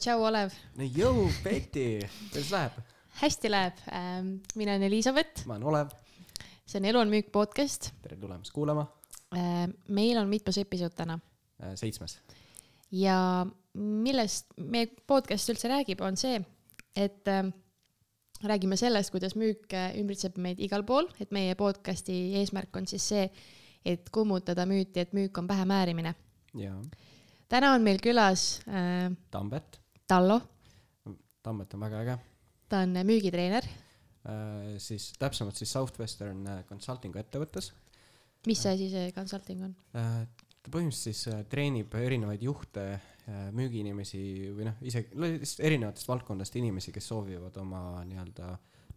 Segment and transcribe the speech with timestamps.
[0.00, 0.54] tšau, Olev.
[0.78, 2.00] no jõu, Betty,
[2.30, 2.76] kuidas läheb?
[3.20, 3.80] hästi läheb.
[4.56, 5.44] mina olen Elizabeth.
[5.46, 5.90] ma olen Olev.
[6.64, 7.90] see on Elu on müük podcast.
[8.02, 8.86] tere tulemast kuulama.
[9.88, 11.18] meil on mitmes episood täna?
[11.74, 12.16] seitsmes.
[12.96, 16.40] ja millest meie podcast üldse räägib, on see,
[16.96, 17.28] et
[18.40, 19.68] räägime sellest, kuidas müük
[20.00, 23.28] ümbritseb meid igal pool, et meie podcasti eesmärk on siis see,
[23.84, 26.14] et kummutada müüti, et müük on pähemäärimine.
[26.56, 26.80] jaa
[27.50, 29.79] täna on meil külas äh, Tambet.
[30.10, 30.40] Tallo.
[31.42, 32.18] Tambet on väga äge.
[32.70, 34.78] ta on müügitreener äh,.
[34.78, 37.72] siis täpsemalt siis Southwestern äh, Consultingu ettevõttes.
[38.46, 40.26] mis asi see consulting on äh,?
[40.60, 44.22] ta põhimõtteliselt siis äh, treenib erinevaid juhte äh,, müügiinimesi
[44.56, 45.14] või noh, isegi
[45.62, 48.52] erinevatest valdkondadest inimesi, kes soovivad oma nii-öelda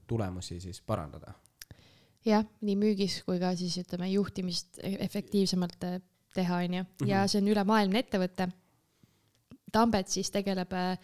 [0.09, 1.33] tulemusi siis parandada.
[2.25, 6.01] jah, nii müügis kui ka siis ütleme juhtimist e-, efektiivsemalt äh,
[6.33, 7.31] teha, onju, ja mhm.
[7.31, 8.49] see on ülemaailmne ettevõte.
[9.73, 10.97] Tambet siis tegeleb äh,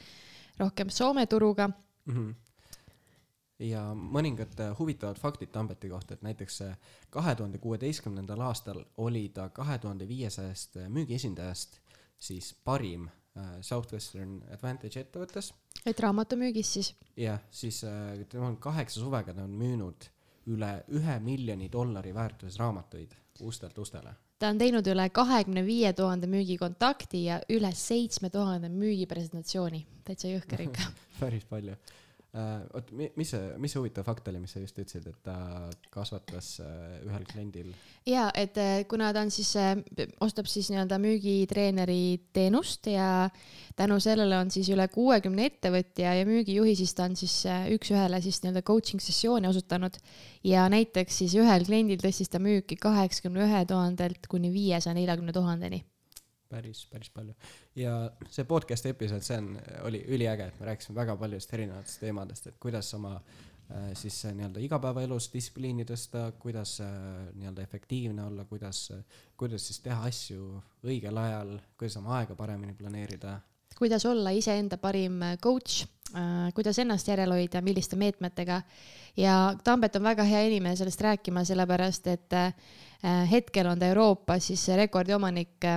[0.60, 2.14] rohkem Soome turuga mm.
[2.14, 2.36] -hmm
[3.60, 6.78] ja mõningad äh, huvitavad faktid Tambeti kohta, et näiteks äh,
[7.10, 11.80] kahe tuhande kuueteistkümnendal aastal oli ta kahe tuhande viiesajast müügiesindajast
[12.20, 13.10] siis parim
[13.62, 15.54] Southwestern Advantage ettevõttes.
[15.86, 16.94] et raamatumüügis siis?
[17.18, 17.84] jah, siis
[18.30, 20.10] tema on kaheksa suvega, ta on müünud
[20.48, 26.28] üle ühe miljoni dollari väärtuses raamatuid ustelt ustele ta on teinud üle kahekümne viie tuhande
[26.32, 30.88] müügikontakti ja üle seitsme tuhande müügipresentatsiooni, täitsa jõhker ikka
[31.22, 31.76] päris palju.
[32.38, 35.36] Oot, mis see, mis see huvitav fakt oli, mis sa just ütlesid, et ta
[35.90, 37.72] kasvatas uh, ühel kliendil?
[38.06, 39.56] ja, et uh, kuna ta on siis
[40.22, 43.30] ostab siis nii-öelda müügitreeneri teenust ja
[43.80, 47.42] tänu sellele on siis üle kuuekümne ettevõtja ja müügijuhi, siis ta on siis
[47.74, 49.98] üks-ühele siis nii-öelda coaching sessiooni osutanud
[50.46, 55.82] ja näiteks siis ühel kliendil tõstis ta müüki kaheksakümne ühe tuhandelt kuni viiesaja neljakümne tuhandeni.
[56.50, 57.34] Päris, päris palju.
[57.76, 57.94] ja
[58.30, 59.54] see podcast'i episood, see on,
[59.88, 64.64] oli üliäge, et me rääkisime väga paljudest erinevatest teemadest, et kuidas oma äh, siis nii-öelda
[64.66, 66.90] igapäevaelus distsipliini tõsta, kuidas äh,
[67.36, 68.88] nii-öelda efektiivne olla, kuidas,
[69.38, 70.50] kuidas siis teha asju
[70.86, 73.40] õigel ajal, kuidas oma aega paremini planeerida.
[73.78, 78.62] kuidas olla iseenda parim coach Äh, kuidas ennast järel hoida, milliste meetmetega.
[79.18, 82.54] ja Tambet on väga hea inimene sellest rääkima, sellepärast et äh,
[83.30, 85.68] hetkel on ta Euroopas siis rekordiomanik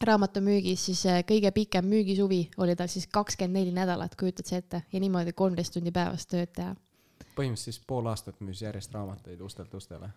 [0.00, 4.82] äh, raamatumüügis, siis kõige pikem müügisuvi oli tal siis kakskümmend neli nädalat, kujutad sa ette,
[4.92, 6.74] ja niimoodi kolmteist tundi päevas tööd teha.
[7.36, 10.10] põhimõtteliselt siis pool aastat müüs järjest raamatuid ustelt ustele.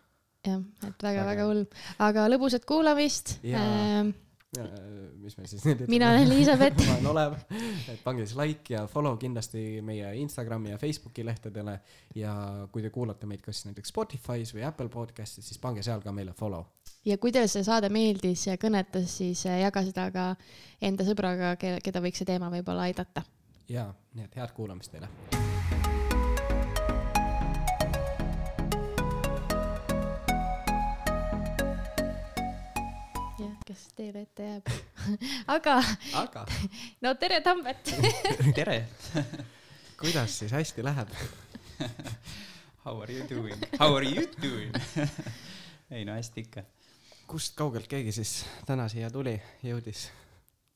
[0.48, 1.66] jah, et väga-väga hull,
[2.00, 4.14] aga lõbusat kuulamist äh,
[4.58, 6.82] mis me siis nüüd mina olen Elizabeth.
[6.88, 7.36] Ma olen Olev,
[7.92, 11.80] et pange siis like ja follow kindlasti meie Instagrami ja Facebooki lehtedele.
[12.18, 12.34] Ja
[12.72, 16.34] kui te kuulate meid kas näiteks Spotify's või Apple podcast'is, siis pange seal ka meile
[16.38, 16.66] follow.
[17.06, 20.26] ja kui teile see saade meeldis ja kõnetas, siis äh, jaga seda ka
[20.82, 23.24] enda sõbraga, keda võiks see teema võib-olla aidata.
[23.70, 25.49] ja, nii et head kuulamist teile
[34.00, 34.70] kes teele ette jääb
[35.56, 35.76] aga,
[36.16, 36.46] aga.
[37.04, 37.92] no tere, Tambet
[38.58, 38.86] tere
[40.00, 41.12] kuidas siis hästi läheb
[42.86, 43.60] How are you doing?
[43.80, 44.72] How are you doing
[45.92, 46.64] ei no hästi ikka.
[47.28, 50.08] kust kaugelt keegi siis täna siia tuli, jõudis?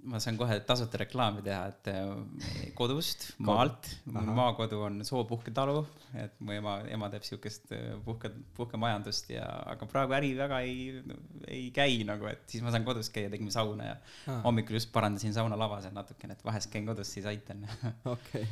[0.09, 5.83] Ma saan kohe tasuta reklaami teha, et äh, kodust, maalt, mul maakodu on Soopuhketalu,
[6.19, 11.03] et mu ema, ema teeb siukest äh, puhke, puhkemajandust ja, aga praegu äri väga ei,
[11.47, 13.95] ei käi nagu, et siis ma saan kodus käia, tegime sauna ja
[14.31, 14.41] ah.
[14.47, 17.63] hommikul just parandasin saunalava seal natukene, et vahest käin kodus, siis aitan.
[18.15, 18.43] okei,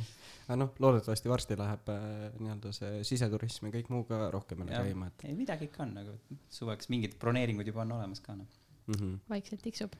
[0.46, 2.06] aga noh, loodetavasti varsti läheb äh,
[2.38, 5.28] nii-öelda see siseturism ja kõik muu ka rohkem jälle käima, et.
[5.28, 6.16] ei, midagi ikka on nagu,
[6.52, 8.60] suveks mingid broneeringud juba on olemas ka noh.
[8.82, 9.20] Mm -hmm..
[9.30, 9.92] vaikselt tiksub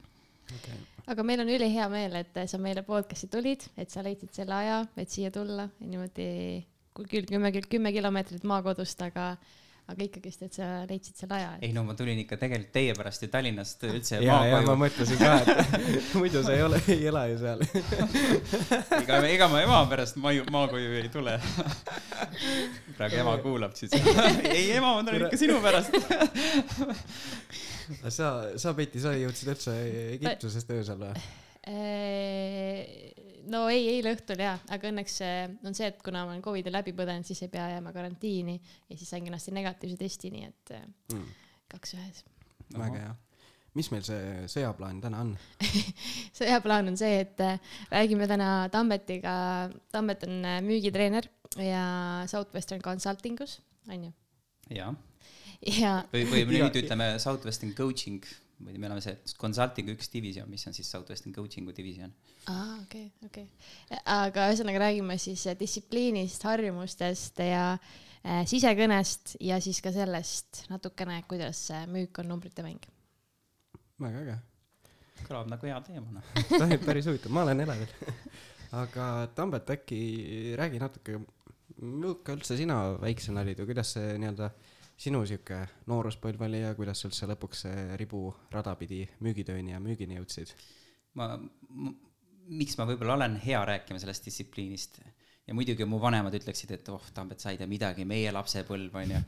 [0.59, 0.79] okay..
[1.13, 4.83] aga meil on ülihea meel, et sa meile podcast'i tulid, et sa leidsid selle aja,
[4.97, 5.69] et siia tulla.
[5.81, 6.29] Ja niimoodi
[6.97, 9.35] küll kümme, kümme kilomeetrit maakodust, aga
[9.91, 11.65] aga ikkagist, et sa leidsid selle aja et....
[11.67, 15.19] ei no ma tulin ikka tegelikult teie pärast ju Tallinnast üldse ja, ja ma mõtlesin
[15.19, 17.65] ka, et muidu sa ei ole, ei ela ju seal
[19.03, 21.35] ega, ega ma ema pärast maju, maakoju ei tule.
[22.97, 23.97] praegu ema kuulab siis
[24.57, 25.99] ei ema, ma tulen ikka sinu pärast
[28.07, 29.77] sa, sa Peeti, sa jõudsid üldse
[30.15, 31.15] Egiptusest öösel või?
[33.51, 35.19] No ei, eile õhtul jaa, aga õnneks
[35.67, 38.97] on see, et kuna ma olen Covidi läbi põdenud, siis ei pea jääma karantiini ja
[38.97, 40.75] siis sain kenasti negatiivse testi, nii et
[41.15, 41.29] mm.
[41.75, 42.25] kaks ühes.
[42.77, 43.15] väga hea.
[43.79, 45.37] mis meil see sõjaplaan täna on
[46.41, 47.47] sõjaplaan on see, et
[47.93, 49.35] räägime täna Tammetiga,
[49.95, 51.31] Tammet on müügitreener
[51.61, 51.87] ja
[52.31, 54.13] Southwestern Consultingus, on ju?
[54.73, 54.95] jah
[55.67, 55.97] ja.
[56.13, 58.25] või, või nüüd ütleme Southwestern Coaching
[58.67, 62.15] või me oleme see consulting'u üks divisjon, mis on siis Southwestern coaching'u divisjon.
[62.53, 63.99] aa, okei okay,, okei okay..
[64.15, 71.67] aga ühesõnaga räägime siis distsipliinist, harjumustest ja äh, sisekõnest ja siis ka sellest natukene, kuidas
[71.93, 72.89] müük on numbrite mäng.
[74.03, 74.39] väga äge.
[75.27, 76.79] kõlab nagu hea teema, noh.
[76.89, 77.93] päris huvitav, ma olen elevil
[78.73, 80.01] aga Tambet, äkki
[80.59, 81.19] räägi natuke,
[81.83, 84.49] milline üldse sina väiksena olid või kuidas see nii-öelda
[85.01, 87.67] sinu sihuke nooruspõlv oli ja kuidas üldse lõpuks
[88.01, 90.55] riburada pidi müügitööni ja müügini jõudsid?
[91.19, 91.35] ma,
[92.49, 95.01] miks ma võib-olla olen hea rääkima sellest distsipliinist
[95.47, 99.17] ja muidugi mu vanemad ütleksid, et oh, Tambet, sa ei tea midagi, meie lapsepõlv on
[99.17, 99.23] ju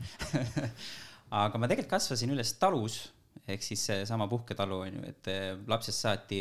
[1.43, 3.01] aga ma tegelikult kasvasin üles talus
[3.47, 6.39] ehk siis seesama puhketalu on ju, et eh, lapsest saati,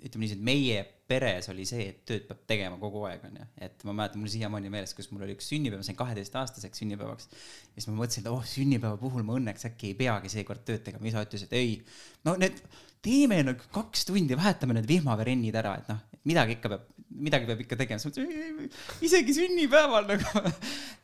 [0.00, 3.46] ütleme niiviisi, et meie peres oli see, et tööd peab tegema kogu aeg, on ju.
[3.62, 7.28] et ma mäletan, mul siiamaani meeles, kus mul oli üks sünnipäev, ma sain kaheteistaastaseks sünnipäevaks.
[7.30, 10.82] ja siis ma mõtlesin, et oh, sünnipäeva puhul ma õnneks äkki ei peagi seekord tööd
[10.86, 11.06] tegema.
[11.06, 11.78] isa ütles, et ei,
[12.26, 12.58] no need,
[13.04, 17.62] teeme nagu kaks tundi, vahetame need vihmaverennid ära, et noh, midagi ikka peab midagi peab
[17.62, 18.70] ikka tegema, siis mõtlesin,
[19.06, 20.42] isegi sünnipäeval nagu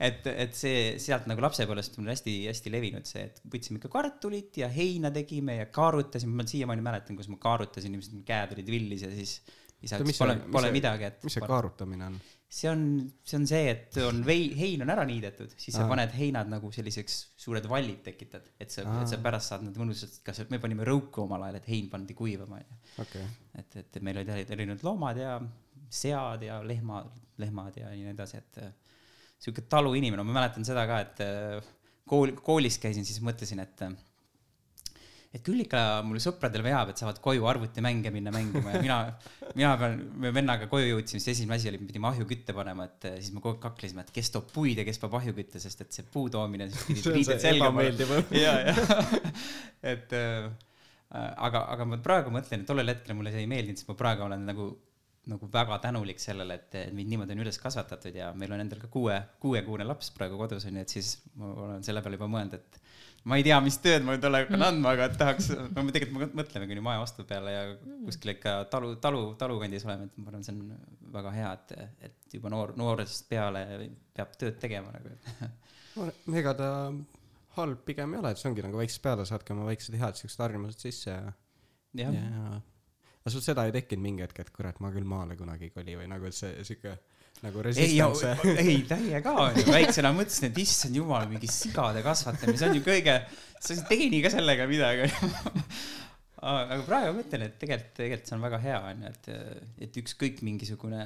[0.09, 4.71] et, et see sealt nagu lapsepõlvest on hästi-hästi levinud see, et võtsime ikka kartulit ja
[4.73, 9.13] heina tegime ja kaarutasime, ma siiamaani mäletan, kus ma kaarutasin, niimoodi käed olid villis ja
[9.15, 9.39] siis
[9.83, 11.25] isa ütles, pole, pole see, midagi, et.
[11.27, 12.21] mis see kaarutamine on?
[12.53, 12.83] see on,
[13.25, 15.91] see on see, et on vei-, hein on ära niidetud, siis sa Aa.
[15.95, 20.19] paned heinad nagu selliseks suured vallid tekitad, et sa, et sa pärast saad nad mõnusalt,
[20.27, 23.25] kas me panime rõuku omal ajal, et hein pandi kuivama, onju.
[23.63, 25.39] et, et meil olid erinevad loomad ja
[25.93, 27.11] sead ja lehmad,
[27.43, 28.73] lehmad ja nii edasi, et äh,
[29.43, 31.75] sihuke taluinimene, ma mäletan seda ka, et äh,
[32.09, 33.94] kool, koolis käisin, siis mõtlesin, et äh,
[35.33, 38.99] et küll ikka mul sõpradel veab, et saavad koju arvutimänge minna mängima ja mina,
[39.59, 43.09] mina pean, me vennaga koju jõudsime, siis esimene asi oli, me pidime ahjukütte panema, et
[43.15, 45.97] siis me kogu aeg kaklesime, et kes toob puid ja kes peab ahjukütte, sest et
[45.97, 46.69] see puu toomine.
[46.75, 48.12] see on see ebameeldiv.
[48.37, 48.77] ja, ja,
[49.94, 50.53] et äh,
[51.17, 54.29] aga, aga ma praegu mõtlen, et tollel hetkel mulle see ei meeldinud, sest ma praegu
[54.29, 54.69] olen nagu
[55.31, 58.89] nagu väga tänulik sellele, et mind niimoodi on üles kasvatatud ja meil on endal ka
[58.91, 62.57] kuue, kuuekuune laps praegu kodus on ju, et siis ma olen selle peale juba mõelnud,
[62.59, 62.81] et
[63.31, 66.35] ma ei tea, mis tööd ma nüüd olen andma, aga et tahaks, no me tegelikult
[66.41, 67.63] mõtlemegi nüüd maja ostu peale ja
[68.09, 72.37] kuskil ikka talu, talu, talukandis oleme, et ma arvan, see on väga hea, et, et
[72.39, 73.63] juba noor, noorest peale
[74.17, 75.15] peab tööd tegema nagu
[76.03, 76.73] no, ega ta
[77.61, 80.43] halb pigem ei ole, et see ongi nagu väiksest peale saadki oma väiksed head siuksed
[80.43, 81.33] harjumused sisse ja,
[81.95, 82.61] ja, ja
[83.23, 85.97] aga sul seda ei tekkinud mingi hetk, et kurat, ma küll maale kunagi ei koli
[86.01, 86.97] või nagu, see sihuke
[87.43, 88.35] nagu resistance.
[88.53, 92.85] ei, ei täiega onju, väiksena mõtlesin, et issand jumal, mingi sigade kasvatamine, see on ju
[92.87, 93.17] kõige,
[93.63, 95.09] sa teeni ka sellega midagi
[96.43, 99.33] aga praegu ma ütlen, et tegelikult, tegelikult see on väga hea onju, et,
[99.87, 101.03] et ükskõik mingisugune,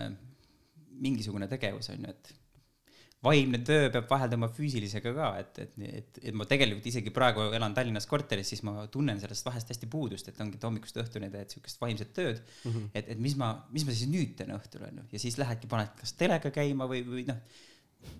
[1.04, 2.34] mingisugune tegevus onju, et
[3.26, 7.74] vaimne töö peab vahelduma füüsilisega ka, et, et, et, et ma tegelikult isegi praegu elan
[7.76, 11.56] Tallinnas korteris, siis ma tunnen sellest vahest hästi puudust, et ongi, et hommikust õhtuni teed
[11.56, 12.70] siukest vaimset tööd mm.
[12.70, 12.92] -hmm.
[12.94, 15.92] et, et mis ma, mis ma siis nüüd teen õhtul onju ja siis lähedki, paned
[16.00, 17.42] kas telega käima või, või noh,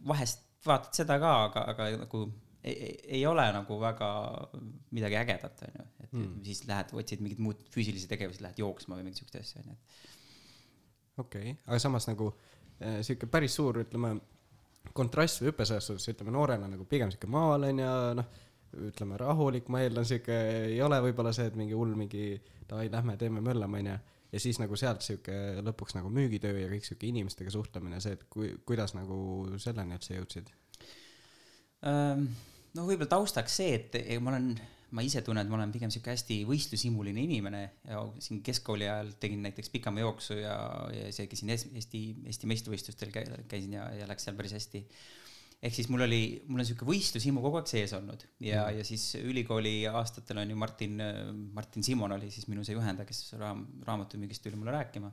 [0.06, 2.26] vahest vaatad seda ka, aga, aga nagu
[2.66, 4.10] ei, ei ole nagu väga
[4.96, 6.36] midagi ägedat onju, et mm.
[6.46, 9.76] siis lähed, otsid mingit muud füüsilisi tegevusi, lähed jooksma või mingit siukest asja onju.
[11.22, 14.16] okei okay., aga samas nagu äh, sihuke päris suur, ütleme
[14.96, 18.28] kontrast või hüpe selles suhtes, ütleme noorena nagu pigem sihuke maal on ja noh,
[18.90, 20.36] ütleme rahulik, ma eeldan sihuke,
[20.72, 22.36] ei ole võib-olla see, et mingi hull mingi
[22.68, 23.96] davai, lähme teeme möllama onju.
[24.32, 28.26] ja siis nagu sealt sihuke lõpuks nagu müügitöö ja kõik sihuke inimestega suhtlemine, see, et
[28.30, 29.18] kui, kuidas nagu
[29.62, 30.52] selleni üldse jõudsid?
[31.86, 34.54] no võib-olla taustaks see, et ma olen
[34.96, 39.12] ma ise tunnen, et ma olen pigem sihuke hästi võistlushimuline inimene ja siin keskkooli ajal
[39.20, 40.56] tegin näiteks pikamajooksu ja,
[40.94, 44.82] ja isegi siin Eesti, Eesti meistrivõistlustel käisin ja, ja läks seal päris hästi.
[45.66, 48.88] ehk siis mul oli, mul on sihuke võistlushimu kogu aeg sees olnud ja mm., ja
[48.88, 51.04] siis ülikooli aastatel on ju Martin,
[51.52, 55.12] Martin Simon oli siis minu see juhendaja, kes raam, raamatumüügist tuli mulle rääkima.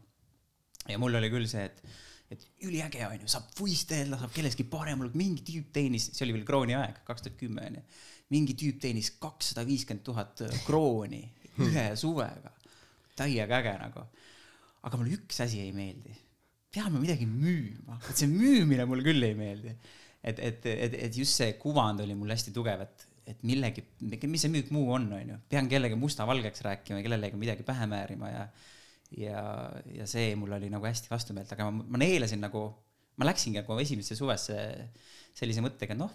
[0.90, 1.86] ja mul oli küll see, et
[2.34, 6.38] et üliäge on ju, saab võistelda, saab kellestki parem olla, mingi tüüp teenis, see oli
[6.38, 7.84] veel krooni aeg, kaks tuhat kümme on ju.
[8.34, 11.22] Mingi tüüp teenis kakssada viiskümmend tuhat äh, krooni
[11.62, 12.52] ühe suvega.
[13.18, 14.06] täiega äge nagu.
[14.84, 16.16] aga mulle üks asi ei meeldi.
[16.74, 19.76] peame midagi müüma, et see müümine mulle küll ei meeldi.
[20.24, 24.42] et, et, et, et just see kuvand oli mul hästi tugev, et, et millegi, mis
[24.42, 25.42] see müük muu on, on ju.
[25.50, 28.48] pean kellegi mustavalgeks rääkima, kellelegi midagi pähe määrima ja
[29.18, 29.42] ja,
[29.94, 32.64] ja see mul oli nagu hästi vastumeelt, aga ma, ma neelasin nagu,
[33.20, 34.56] ma läksingi nagu esimesse suvesse
[35.38, 36.10] sellise mõttega, noh,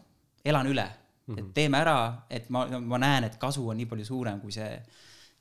[0.47, 0.87] elan üle
[1.29, 1.39] -hmm.
[1.39, 1.53] et mhm.
[1.55, 1.99] teeme ära,
[2.31, 4.71] et ma, ma näen, et kasu on nii palju suurem kui see,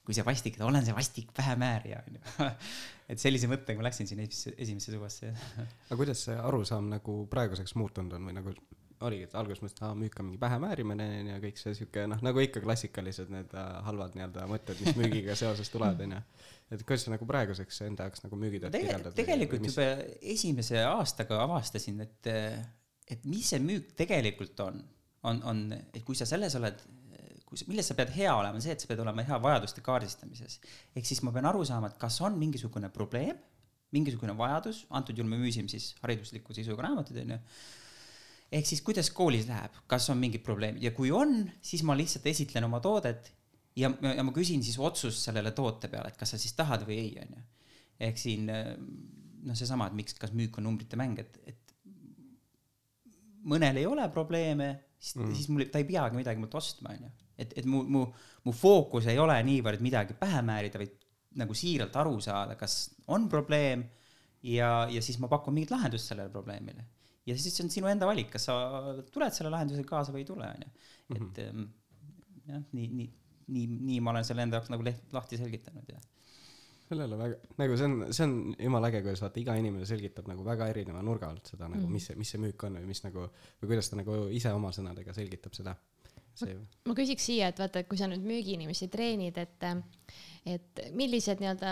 [0.05, 2.49] kui see vastik, et olen see vastik pähemäärija, onju.
[3.11, 5.31] et sellise mõttega ma läksin sinna esimesse, suvesse
[5.89, 8.55] aga kuidas see arusaam nagu praeguseks muutunud on või nagu
[9.05, 12.05] oligi, et alguses mõtlesin, et aa, müük on mingi pähemäärimine onju ja kõik see siuke
[12.09, 16.21] noh, nagu ikka klassikalised need äh, halvad nii-öelda mõtted, mis müügiga seoses tulevad onju.
[16.73, 19.15] et kuidas sa nagu praeguseks enda jaoks nagu müügitööd Tege, kirjeldad?
[19.17, 19.87] tegelikult juba
[20.33, 22.31] esimese aastaga avastasin, et,
[23.13, 24.81] et mis see müük tegelikult on,
[25.29, 26.81] on, on, et kui sa selles oled,
[27.47, 29.83] kui sa, milles sa pead hea olema, on see, et sa pead olema hea vajaduste
[29.85, 30.59] kaardistamises.
[30.95, 33.39] ehk siis ma pean aru saama, et kas on mingisugune probleem,
[33.95, 37.39] mingisugune vajadus, antud juhul me müüsime siis haridusliku sisuga raamatuid, onju.
[38.59, 42.27] ehk siis kuidas koolis läheb, kas on mingid probleemid ja kui on, siis ma lihtsalt
[42.27, 43.31] esitlen oma toodet
[43.79, 46.99] ja, ja ma küsin siis otsust sellele toote peale, et kas sa siis tahad või
[47.05, 47.45] ei, onju.
[48.09, 51.67] ehk siin noh, seesama, et miks, kas müük on numbrite mäng, et, et
[53.47, 55.27] mõnel ei ole probleeme, siis Mm.
[55.27, 57.11] mm., siis mul, ta ei peagi midagi mult ostma, onju.
[57.37, 58.05] et, et mu, mu,
[58.45, 60.95] mu fookus ei ole niivõrd midagi pähe määrida, vaid
[61.37, 62.77] nagu siiralt aru saada, kas
[63.13, 63.83] on probleem
[64.41, 66.85] ja, ja siis ma pakun mingit lahendust sellele probleemile.
[67.27, 68.57] ja siis on sinu enda valik, kas sa
[69.13, 70.69] tuled selle lahendusega kaasa või ei tule, onju.
[71.17, 71.65] et ähm,
[72.47, 73.09] jah, nii, nii,
[73.53, 76.01] nii, nii ma olen selle enda jaoks nagu leht-, lahti selgitanud ja
[76.87, 80.45] sellele väga, nagu see on, see on jumala äge, kuidas vaata iga inimene selgitab nagu
[80.47, 81.91] väga erineva nurga alt seda nagu, Mm.
[81.97, 83.27] mis see, mis see müük on või mis nagu,
[83.61, 85.75] või kuidas ta nagu ise oma sõnadega selgitab seda.
[86.37, 86.53] see,
[86.85, 89.63] ma küsiks siia, et vaata, kui sa nüüd müügiinimesi treenid, et,
[90.45, 91.71] et millised nii-öelda,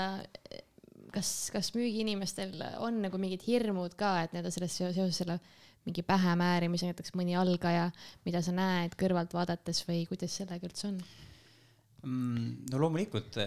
[1.14, 5.38] kas, kas müügiinimestel on nagu mingid hirmud ka, et nii-öelda selles seo- seoses selle
[5.86, 7.92] mingi pähemäärimisega, näiteks mõni algaja,
[8.26, 10.98] mida sa näed kõrvalt vaadates või kuidas sellega üldse on?
[12.04, 12.50] mm,.
[12.74, 13.38] no loomulikult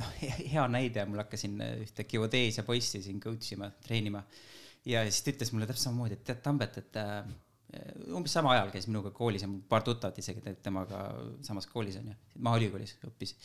[0.00, 0.10] noh,
[0.54, 4.22] hea näide, mul hakkasin äh, ühte geodeesia poissi siin coach ima, treenima
[4.88, 7.22] ja siis ta ütles mulle täpselt samamoodi, et tead, Tambet, et äh,
[8.12, 11.04] umbes sama ajal käis minuga koolis ja mul paar tuttavat isegi te- temaga
[11.46, 13.36] samas koolis onju, Maaülikoolis õppis.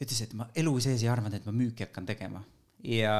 [0.00, 2.40] ütles, et ma elu sees ei arvanud, et ma müüki hakkan tegema
[2.82, 3.16] ja,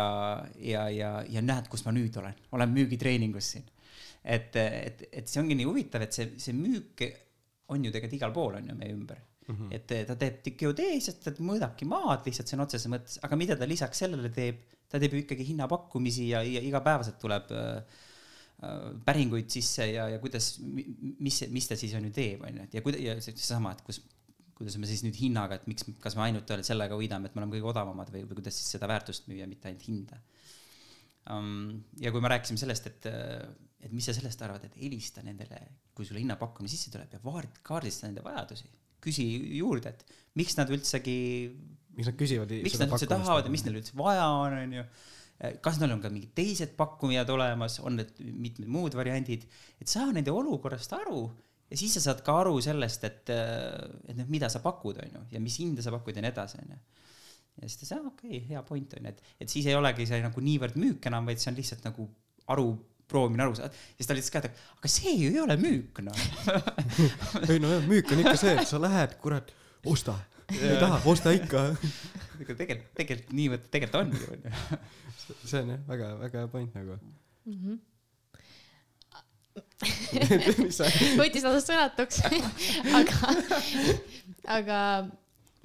[0.59, 3.69] ja, ja, ja näed, kus ma nüüd olen, olen müügitreeningus siin.
[4.25, 7.05] et, et, et see ongi nii huvitav, et see, see müük
[7.73, 9.57] on ju tegelikult igal pool on ju meie ümber mm.
[9.57, 9.75] -hmm.
[9.77, 14.05] et ta teeb geodeesiat, ta mõõdabki maad lihtsalt sõna otseses mõttes, aga mida ta lisaks
[14.05, 18.01] sellele teeb, ta teeb ju ikkagi hinnapakkumisi ja, ja igapäevaselt tuleb äh,
[19.07, 22.77] päringuid sisse ja, ja kuidas, mis, mis ta siis on ju teeb, on ju, et
[22.79, 24.03] ja kuida-, ja see- seesama, et kus,
[24.55, 27.57] kuidas me siis nüüd hinnaga, et miks, kas me ainult sellega võidame, et me oleme
[27.57, 30.21] kõige odavamad või, või kuidas siis seda väärtust müüa, mitte ainult hinda
[31.35, 31.83] um,.
[32.03, 33.11] ja kui me rääkisime sellest, et,
[33.83, 35.59] et mis sa sellest arvad, et helista nendele,
[35.97, 38.71] kui sulle hinnapakkumine sisse tuleb ja vaard-, kaardista nende vajadusi,
[39.03, 39.27] küsi
[39.59, 41.17] juurde, et miks nad üldsegi
[41.97, 44.85] miks nad küsivad miks nad üldse tahavad ja mis neil üldse vaja on, onju.
[45.65, 49.45] kas neil on ka mingid teised pakkujad olemas, on need mitmed muud variandid,
[49.83, 51.27] et saa nende olukorrast aru
[51.73, 55.41] ja siis sa saad ka aru sellest, et, et noh, mida sa pakud, onju, ja
[55.41, 56.81] mis hinda sa pakud ja nii edasi, onju.
[57.61, 60.09] ja siis ta ütles, aa okei okay,, hea point onju, et, et siis ei olegi
[60.09, 62.09] see nagu niivõrd müük enam, vaid see on lihtsalt nagu
[62.53, 62.69] aru,
[63.13, 63.73] proovimine aru saada.
[63.99, 66.25] ja siis ta ka, et aga see ju ei ole müük, noh.
[67.51, 69.55] ei no jah, müük on ikka see, et sa lähed, kurat,
[69.93, 70.17] osta.
[70.57, 71.69] ei taha, osta ikka.
[72.43, 74.83] aga tegelikult, tegelikult niivõrd tegelikult on ju, onju.
[75.45, 77.01] see on jah, väga, väga hea point nagu.
[77.47, 77.57] mm.
[77.57, 77.81] -hmm.
[80.63, 80.87] mis sa,
[81.19, 82.23] võttis lausa sõnatuks
[83.01, 83.33] aga,
[84.59, 84.79] aga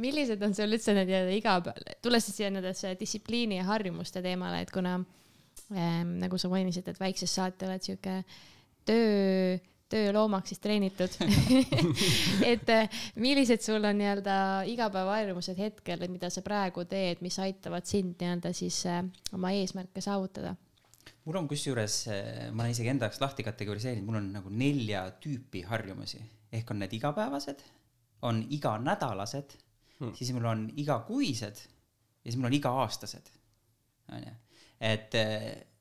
[0.01, 4.61] millised on sul üldse need nii-öelda igapäev, tulles siis siia nendesse distsipliini ja harjumuste teemale,
[4.65, 5.07] et kuna ähm,
[5.69, 8.21] nagu sa mainisid, et väiksest saati oled sihuke
[8.87, 9.57] töö,
[9.91, 11.13] tööloomaks siis treenitud
[12.51, 17.87] et äh, millised sul on nii-öelda igapäevaharjumused hetkel, et mida sa praegu teed, mis aitavad
[17.87, 19.03] sind nii-öelda siis äh,
[19.35, 20.55] oma eesmärke saavutada?
[21.27, 21.95] mul on kusjuures,
[22.55, 26.21] ma olen isegi enda jaoks lahti kategoriseerinud, mul on nagu nelja tüüpi harjumusi
[26.55, 27.63] ehk on need igapäevased,
[28.27, 29.55] on iganädalased
[29.99, 33.31] hmm., siis mul on igakuised ja siis mul on iga-aastased.
[34.11, 34.33] onju,
[34.79, 35.15] et,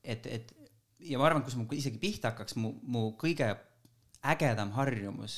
[0.02, 0.52] et, et
[0.98, 3.52] ja ma arvan, kus ma isegi pihta hakkaks, mu, mu kõige
[4.26, 5.36] ägedam harjumus,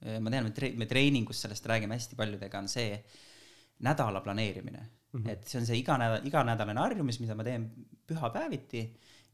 [0.00, 2.96] ma tean, me tre-, me treeningus sellest räägime hästi paljudega, on see
[3.84, 4.80] nädala planeerimine
[5.12, 5.22] mm.
[5.22, 5.30] -hmm.
[5.30, 7.70] et see on see iganädal, iganädalane harjumus, mida ma teen
[8.06, 8.84] pühapäeviti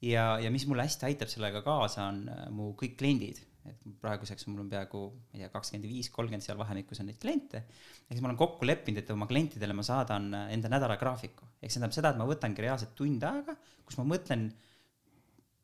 [0.02, 3.42] ja, ja mis mulle hästi aitab sellega kaasa, on äh, mu kõik kliendid.
[3.66, 7.18] et praeguseks mul on peaaegu, ma ei tea, kakskümmend viis, kolmkümmend seal vahemikus on neid
[7.18, 7.64] kliente.
[7.66, 11.45] ehk siis ma olen kokku leppinud, et oma klientidele ma saadan äh, enda nädalagraafiku.
[11.60, 14.50] Ehk see tähendab seda, et ma võtangi reaalselt tund aega, kus ma mõtlen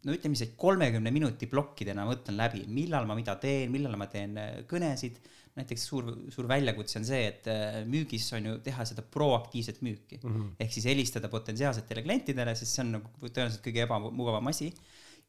[0.07, 4.09] no ütleme siis, et kolmekümne minuti plokkidena mõtlen läbi, millal ma mida teen, millal ma
[4.11, 5.21] teen äh, kõnesid.
[5.53, 10.17] näiteks suur, suur väljakutse on see, et äh, müügis on ju teha seda proaktiivset müüki
[10.23, 10.31] mm.
[10.31, 10.53] -hmm.
[10.65, 14.73] ehk siis helistada potentsiaalsetele klientidele, sest see on nagu tõenäoliselt kõige ebamugavam asi.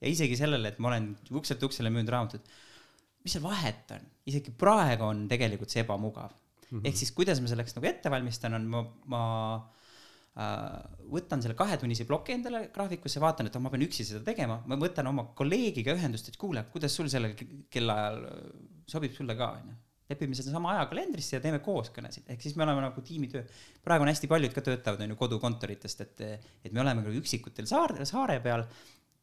[0.01, 2.47] ja isegi sellele, et ma olen ukselt uksele müünud raamatut,
[3.23, 6.79] mis seal vahet on, isegi praegu on tegelikult see ebamugav mm.
[6.79, 6.87] -hmm.
[6.87, 9.23] ehk siis kuidas ma selleks nagu ette valmistan, on ma, ma
[10.33, 14.77] võtan selle kahetunnise ploki endale graafikusse, vaatan, et oh, ma pean üksi seda tegema, ma
[14.81, 17.35] võtan oma kolleegiga ühendust, et kuule, kuidas sul sellel
[17.69, 18.23] kellaajal
[18.89, 22.65] sobib sulle ka, onju lepime sedasama aja kalendrisse ja teeme koos kõnesid, ehk siis me
[22.65, 23.43] oleme nagu tiimitöö.
[23.83, 26.23] praegu on hästi paljud ka töötavad on ju kodukontoritest, et,
[26.65, 28.65] et me oleme nagu üksikutel saar, saare peal.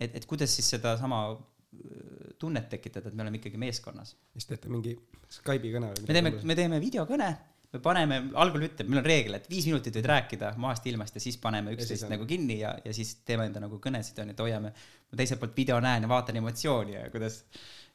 [0.01, 4.17] et, et kuidas siis sedasama äh, tunnet tekitada, et me oleme ikkagi meeskonnas.
[4.33, 4.97] siis teete mingi
[5.29, 6.09] Skype'i kõne või?
[6.09, 7.31] me teeme, me teeme videokõne,
[7.71, 11.23] me paneme, algul ütleb, meil on reegel, et viis minutit võid rääkida maast ilmast ja
[11.23, 14.45] siis paneme üksteist nagu kinni ja, ja siis teeme enda nagu kõnesid on ju, et
[14.45, 14.73] hoiame.
[15.11, 17.45] ma teiselt poolt video näen ja vaatan emotsiooni ja kuidas,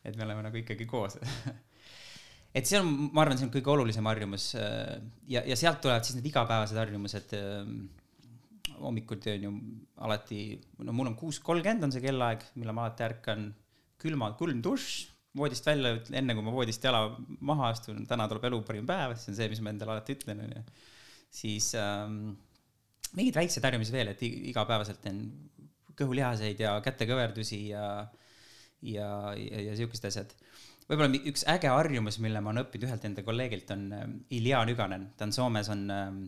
[0.04, 1.20] et me oleme nagu ikkagi koos
[2.56, 4.96] et see on, ma arvan, see on kõige olulisem harjumus äh,
[5.28, 7.36] ja, ja sealt tulevad siis need igapäevased harjumused.
[7.36, 7.70] Äh,
[8.76, 9.52] hommikuti on ju
[10.04, 10.40] alati,
[10.84, 13.46] no mul on kuus kolmkümmend on see kellaaeg, millal ma alati ärkan,
[14.02, 17.08] külma, külm dušš, voodist välja, enne kui ma voodist jala
[17.46, 20.44] maha astun, täna tuleb elu parim päev, see on see, mis ma endale alati ütlen,
[20.46, 20.62] onju.
[21.36, 22.20] siis ähm,
[23.16, 25.26] mingeid väikseid harjumusi veel, et igapäevaselt teen
[25.96, 27.86] kõhulihaseid ja kätekõverdusi ja,
[28.84, 30.34] ja, ja, ja siukesed asjad.
[30.86, 35.10] Võib-olla üks äge harjumus, mille ma olen õppinud ühelt enda kolleegilt, on äh, Ilja Nüganen,
[35.18, 36.20] ta on Soomes on ähm,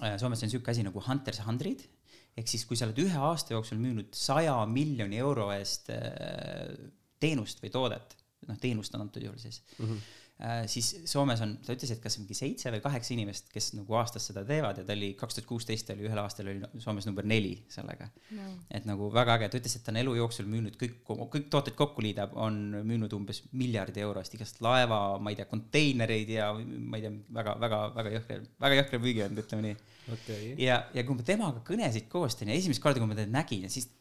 [0.00, 1.84] äh,, Soomes on sihuke asi nagu Hunters Hundred.
[2.32, 6.72] Ehk siis, kui sa oled ühe aasta jooksul müünud saja miljoni euro eest äh,
[7.22, 8.16] teenust või toodet,
[8.48, 9.62] noh, teenust on antud juhul siis.
[9.78, 13.68] Mm, -hmm Äh, siis Soomes on, sa ütlesid, kas mingi seitse või kaheksa inimest, kes
[13.76, 17.06] nagu aastas seda teevad ja ta oli kaks tuhat kuusteist oli ühel aastal oli Soomes
[17.06, 18.08] number neli sellega.
[18.34, 18.48] No..
[18.74, 21.76] et nagu väga äge, ta ütles, et ta on elu jooksul müünud kõik, kõik tooted
[21.78, 26.98] kokku liidab, on müünud umbes miljardi eurost igast laeva, ma ei tea, konteinereid ja ma
[26.98, 29.80] ei tea, väga, väga, väga jõhker, väga jõhker müügijuht, ütleme nii.
[30.16, 30.54] Okay..
[30.64, 33.92] ja, ja kui ma temaga kõnesid koostan ja esimest korda, kui ma teda nägin, siis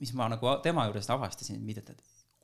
[0.00, 1.92] mis ma nagu tema juurest avastasin, mida ta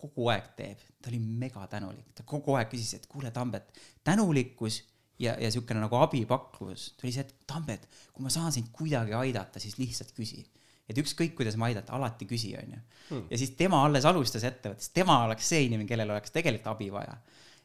[0.01, 3.71] kogu aeg teeb, ta oli megatänulik, ta kogu aeg küsis, et kuule, Tambet,
[4.05, 4.83] tänulikkus
[5.23, 9.17] ja, ja siukene nagu abipakkuvus, ta oli see, et Tambet, kui ma saan sind kuidagi
[9.17, 10.45] aidata, siis lihtsalt küsi.
[10.87, 12.77] et ükskõik, kuidas ma aidata, alati küsi, onju.
[13.09, 13.25] Hmm.
[13.31, 17.17] ja siis tema alles alustas ettevõttes, tema oleks see inimene, kellel oleks tegelikult abi vaja.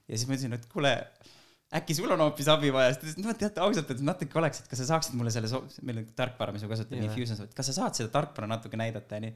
[0.08, 0.94] ja siis ma ütlesin, et kuule,
[1.78, 4.64] äkki sul on hoopis abi vaja, siis ta ütles, no teate ausalt öeldes natuke oleks,
[4.64, 5.52] et kas sa saaksid mulle selle,
[5.86, 9.36] meil on tarkvara, mis me kasutame, Infusion, kas sa saad seda tarkvara natuke näidata, onju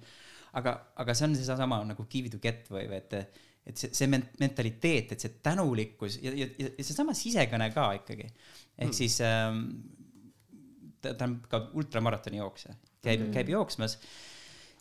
[0.59, 4.09] aga, aga see on seesama nagu give to get või, või et, et see, see
[4.11, 8.29] mentaliteet, et see tänulikkus ja, ja, ja seesama sisekõne ka ikkagi.
[8.29, 8.95] ehk hmm.
[8.95, 9.65] siis ähm,
[11.01, 13.99] ta, ta on ka ultramaratoni jooksja, käib hmm., käib jooksmas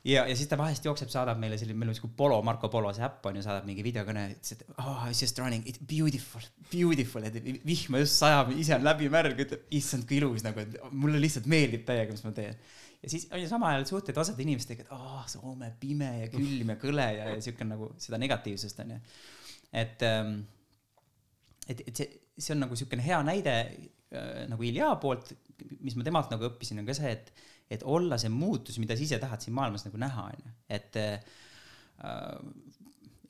[0.04, 2.92] ja, ja siis ta vahest jookseb, saadab meile selline, meil on siuke Polo, Marco Polo
[2.96, 6.44] see äpp on ju, saadab mingi videokõne, ütles, et oh, it's just running, it's beautiful,
[6.70, 10.76] beautiful, et vihma just sajab, ise on läbi märg, ütleb, issand kui ilus nagu, et
[10.92, 12.58] mulle lihtsalt meeldib täiega, mis ma teen
[13.04, 16.72] ja siis on ju samal ajal suhted osade inimestega, et aa Soome pime ja külm
[16.72, 19.00] ja kõle ja, ja siuke nagu seda negatiivsust on ju.
[19.82, 20.36] et, ähm,
[21.68, 25.34] et, et see, see on nagu siukene hea näide äh, nagu Ilja poolt,
[25.84, 27.32] mis ma temalt nagu õppisin, on ka see, et,
[27.76, 31.00] et olla see muutus, mida sa ise tahad siin maailmas nagu näha, on ju, et
[31.00, 31.18] äh,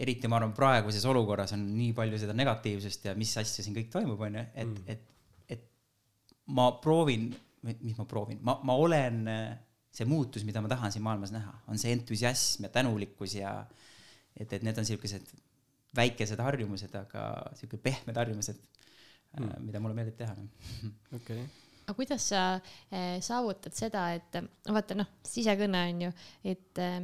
[0.05, 3.91] eriti ma arvan, praeguses olukorras on nii palju seda negatiivsust ja mis asja siin kõik
[3.93, 5.11] toimub, on ju, et mm., et,
[5.57, 5.67] et
[6.55, 7.29] ma proovin
[7.65, 9.25] mis ma proovin, ma, ma olen
[9.95, 13.55] see muutus, mida ma tahan siin maailmas näha, on see entusiasm ja tänulikkus ja
[14.37, 15.35] et, et need on siukesed
[15.95, 17.27] väikesed harjumused, aga
[17.59, 18.59] siuke pehmed harjumused
[19.39, 20.35] mm., mida mulle meeldib teha.
[21.15, 21.45] okei okay.
[21.85, 26.13] aga kuidas sa eh, saavutad seda, et vaata noh, sisekõne on ju,
[26.55, 26.99] et eh,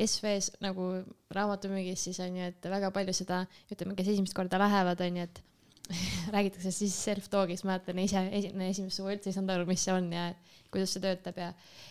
[0.00, 0.92] SV-s nagu
[1.34, 5.26] raamatumüügis siis on ju, et väga palju seda, ütleme, kes esimest korda lähevad, on ju,
[5.26, 5.42] et
[6.34, 8.22] räägitakse siis self-talk'is, mäletan ise
[8.68, 10.30] esimest suve üldse ei saanud aru, mis see on ja
[10.70, 11.50] kuidas see töötab ja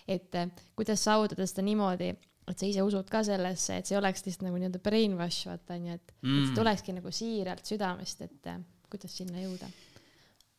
[0.10, 2.10] et eh, kuidas saavutada seda niimoodi,
[2.50, 5.98] et sa ise usud ka sellesse, et see oleks lihtsalt nagu nii-öelda brainwash, vaata onju,
[6.00, 9.72] et mm., et see tulekski nagu siiralt südamest, et eh, kuidas sinna jõuda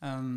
[0.09, 0.35] um,?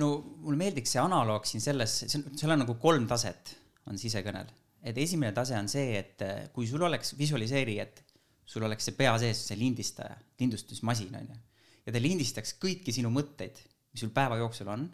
[0.00, 0.12] no
[0.44, 3.56] mulle meeldiks see analoog siin selles, see on, seal on nagu kolm taset
[3.90, 4.48] on sisekõnel,
[4.86, 8.04] et esimene tase on see, et eh, kui sul oleks, visualiseeri, et
[8.50, 11.38] sul oleks see pea sees see lindistaja, lindustusmasin onju
[11.86, 13.58] ja ta lindistaks kõiki sinu mõtteid,
[13.92, 14.88] mis sul päeva jooksul on.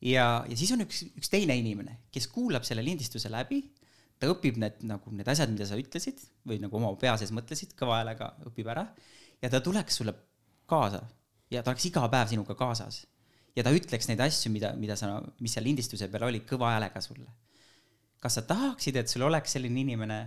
[0.00, 3.62] ja, ja siis on üks, üks teine inimene, kes kuulab selle lindistuse läbi,
[4.20, 7.72] ta õpib need nagu need asjad, mida sa ütlesid või nagu oma pea sees mõtlesid,
[7.78, 8.84] kõva häälega õpib ära
[9.40, 10.14] ja ta tuleks sulle
[10.68, 11.00] kaasa
[11.50, 13.06] ja ta oleks iga päev sinuga kaasas.
[13.56, 17.00] ja ta ütleks neid asju, mida, mida sa, mis seal lindistuse peal oli, kõva häälega
[17.04, 17.26] sulle.
[18.20, 20.20] kas sa tahaksid, et sul oleks selline inimene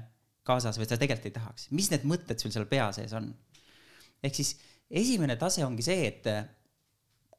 [0.44, 3.32] kaasas või sa tegelikult ei tahaks, mis need mõtted sul seal pea sees on?
[4.24, 4.56] ehk siis
[5.02, 6.44] esimene tase ongi see, et äh,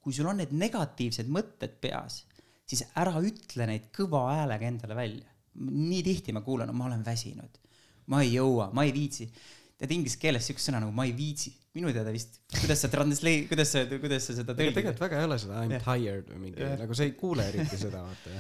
[0.05, 2.23] kui sul on need negatiivsed mõtted peas,
[2.69, 5.31] siis ära ütle neid kõva häälega endale välja.
[5.55, 7.61] nii tihti ma kuulen, ma olen väsinud,
[8.11, 9.29] ma ei jõua, ma ei viitsi.
[9.79, 13.49] tead inglise keeles siukest sõna nagu ma ei viitsi, minu teada vist, kuidas sa translate,
[13.51, 14.75] kuidas sa, kuidas sa seda tõlgid?
[14.75, 17.79] tegelikult väga ei ole seda I m tired või mingi nagu sa ei kuule eriti
[17.81, 18.37] seda, vaata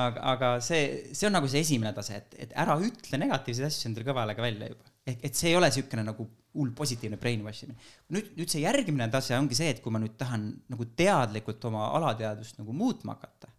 [0.00, 3.90] aga, aga see, see on nagu see esimene tase, et, et ära ütle negatiivseid asju
[3.90, 4.93] endale kõva häälega välja juba.
[5.06, 7.78] ehk, et see ei ole niisugune nagu hull positiivne brainwash imine.
[8.14, 11.88] nüüd, nüüd see järgmine tase ongi see, et kui ma nüüd tahan nagu teadlikult oma
[11.98, 13.50] alateadvust nagu muutma hakata.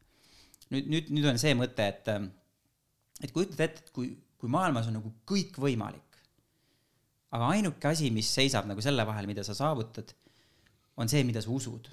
[0.73, 2.09] nüüd, nüüd, nüüd on see mõte, et,
[3.21, 6.21] et kujutad ette, et kui, kui maailmas on nagu kõik võimalik,
[7.35, 10.15] aga ainuke asi, mis seisab nagu selle vahel, mida sa saavutad,
[10.95, 11.91] on see, mida sa usud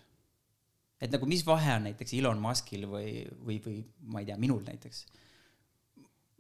[1.03, 3.81] et nagu mis vahe on näiteks Elon Muskil või, või, või
[4.13, 5.03] ma ei tea, minul näiteks.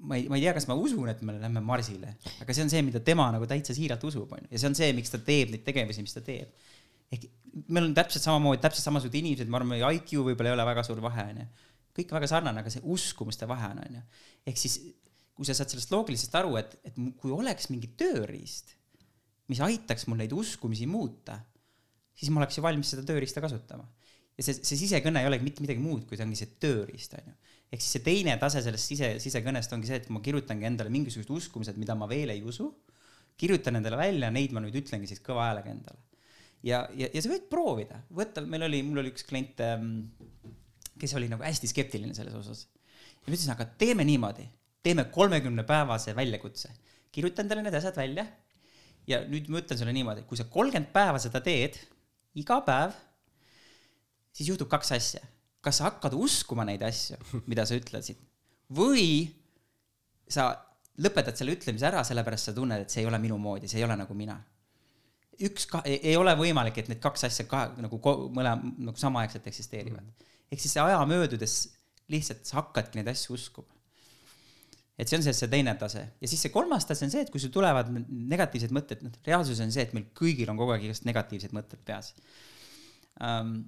[0.03, 2.73] Ma ei, ma ei tea, kas ma usun, et me lähme Marsile, aga see on
[2.73, 5.53] see, mida tema nagu täitsa siiralt usub, onju, ja see on see, miks ta teeb
[5.55, 6.51] neid tegevusi, mis ta teeb.
[7.13, 7.29] ehk
[7.69, 11.03] meil on täpselt samamoodi, täpselt samasugused inimesed, ma arvan, IQ võib-olla ei ole väga suur
[11.05, 11.47] vahe, onju.
[11.99, 14.05] kõik väga sarnane, aga see uskumuste vahe on, onju.
[14.51, 14.79] ehk siis,
[15.37, 18.75] kui sa saad sellest loogilisest aru, et, et kui oleks mingi tööriist,
[19.53, 21.39] mis aitaks mul neid uskumusi muuta,
[22.17, 23.87] siis ma oleks ju valmis seda tööriista kasutama
[24.39, 27.35] ja see, see sisekõne ei olegi mitte midagi muud, kui see ongi see tööriist, onju.
[27.73, 31.33] Ehk siis see teine tase sellest sise, sisekõnest ongi see, et ma kirjutangi endale mingisugused
[31.33, 32.69] uskumised, mida ma veel ei usu,
[33.41, 36.03] kirjutan endale välja, neid ma nüüd ütlengi siis kõva häälega endale.
[36.63, 39.63] ja, ja, ja sa võid proovida, võtta, meil oli, mul oli üks klient,
[41.01, 42.67] kes oli nagu hästi skeptiline selles osas.
[42.69, 44.47] ja ma ütlesin, aga teeme niimoodi,
[44.85, 46.71] teeme kolmekümne päevase väljakutse,
[47.13, 48.27] kirjuta endale need asjad välja
[49.09, 51.81] ja nüüd ma ütlen sulle niimoodi, kui sa kolmkümmend päeva seda teed,
[52.39, 52.95] iga päev
[54.33, 55.23] siis juhtub kaks asja.
[55.63, 57.19] Kas sa hakkad uskuma neid asju,
[57.51, 58.21] mida sa ütlesid
[58.73, 59.07] või
[60.33, 60.51] sa
[61.03, 63.87] lõpetad selle ütlemise ära, sellepärast sa tunned, et see ei ole minu moodi, see ei
[63.87, 64.39] ole nagu mina.
[65.43, 69.47] üks ka-, ei ole võimalik, et need kaks asja ka nagu ko- mõlema nagu samaaegselt
[69.49, 70.05] eksisteerivad.
[70.53, 71.55] ehk siis see aja möödudes
[72.13, 73.69] lihtsalt sa hakkadki neid asju uskuma.
[74.99, 77.31] et see on see, see teine tase ja siis see kolmas tase on see, et
[77.33, 80.85] kui sul tulevad negatiivsed mõtted, noh, reaalsus on see, et meil kõigil on kogu aeg
[80.85, 82.13] igast negatiivsed mõtted peas
[83.21, 83.63] um,.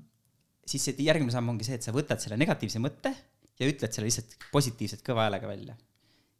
[0.66, 3.12] Siis see järgmine samm ongi see, et sa võtad selle negatiivse mõtte
[3.60, 5.76] ja ütled selle lihtsalt positiivselt kõva häälega välja.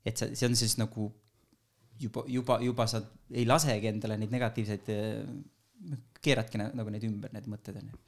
[0.05, 1.11] et sa, see on siis nagu
[2.01, 4.93] juba, juba, juba sa ei lasegi endale neid negatiivseid,
[6.25, 8.01] keeradki na- nagu neid ümber, need mõtted onju.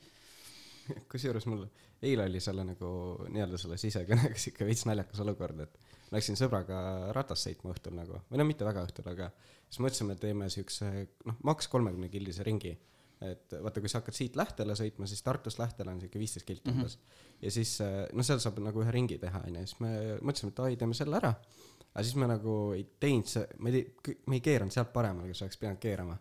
[1.10, 1.66] kusjuures mul
[2.06, 2.88] eile oli selle nagu
[3.32, 5.78] nii-öelda selle sisekõnega sihuke veits naljakas olukord, et
[6.14, 6.78] läksin sõbraga
[7.16, 9.30] ratast sõitma õhtul nagu, või no mitte väga õhtul, aga
[9.66, 10.90] siis mõtlesime, et teeme siukse
[11.26, 12.76] noh, maks kolmekümne kildise ringi.
[13.20, 16.70] Et vaata, kui sa hakkad siit Lähtele sõitma, siis Tartust Lähtele on siuke viisteist kilti
[16.70, 16.78] Mhm.
[16.78, 17.02] umbes mm.
[17.02, 17.38] -hmm.
[17.42, 17.78] ja siis
[18.12, 21.16] no seal saab nagu ühe ringi teha, onju, siis me mõtlesime, et ai, teeme selle
[21.16, 21.34] ära.
[21.94, 23.94] aga siis me nagu ei teinud me ei,
[24.26, 26.18] me ei keeranud sealt paremale, kus oleks pidanud keerama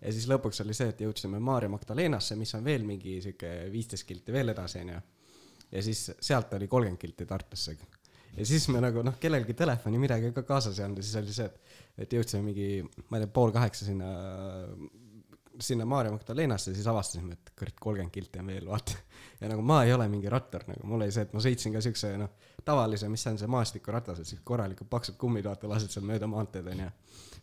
[0.00, 4.06] ja siis lõpuks oli see, et jõudsime Maarja Magdalenasse, mis on veel mingi sihuke viisteist
[4.08, 5.00] kilti veel edasi, onju.
[5.72, 7.76] ja siis sealt oli kolmkümmend kilti Tartusse.
[8.36, 11.34] ja siis me nagu noh, kellelgi telefoni midagi ka kaasas ei olnud ja siis oli
[11.34, 11.60] see, et,
[11.98, 12.68] et jõudsime mingi,
[13.08, 14.12] ma ei tea, pool kaheksa sinna,
[15.60, 18.94] sinna Maarja Magdalenasse, siis avastasime, et kurat, kolmkümmend kilti on veel, vaata.
[19.40, 21.82] ja nagu ma ei ole mingi rattur, nagu mul oli see, et ma sõitsin ka
[21.84, 22.30] siukse noh,
[22.64, 26.28] tavalise, mis see on see maastikuratas, et siuke korralikud paksud kummid, vaata, lased seal mööda
[26.30, 26.88] maanteed, onju.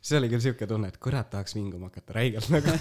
[0.05, 2.75] see oli küll siuke tunne, et kurat, tahaks vinguma hakata räigelt nagu.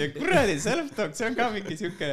[0.00, 2.12] ja kuradi self-talk, see on ka mingi siuke.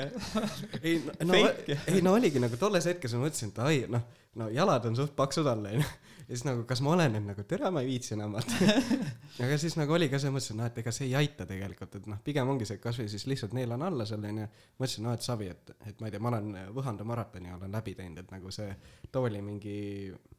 [0.81, 1.39] ei no, no
[1.87, 4.05] ei no oligi nagu tolles hetkes ma mõtlesin, et ai noh,
[4.39, 5.93] no jalad on suht paksud all onju.
[6.25, 8.57] Ja siis nagu, kas ma olen nüüd nagu tere, ma ei viitsi enam vaata.
[9.45, 12.07] aga siis nagu oli ka see, mõtlesin, noh, et ega see ei aita tegelikult, et
[12.09, 14.47] noh, pigem ongi see, kasvõi siis lihtsalt neelan alla selle onju.
[14.79, 17.93] mõtlesin, noh, et savi, et, et ma ei tea, ma olen Võhanda maratoni olen läbi
[17.99, 18.71] teinud, et nagu see
[19.13, 19.77] tooli mingi,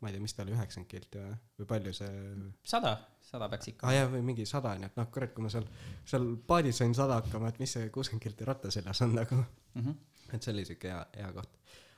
[0.01, 2.13] ma ei tea, mis ta oli, üheksakümmend kilti või, või palju see
[2.75, 2.97] sada,
[3.31, 3.99] sada peaks ikka aa ah,.
[4.01, 5.69] jah, või mingi sada onju, et noh, kurat, kui ma seal,
[6.09, 9.43] seal paadis sain sada hakkama, et mis see kuuskümmend kilti ratta seljas on nagu.
[9.79, 10.03] Mhm.
[10.35, 11.53] et see oli siuke hea, hea koht.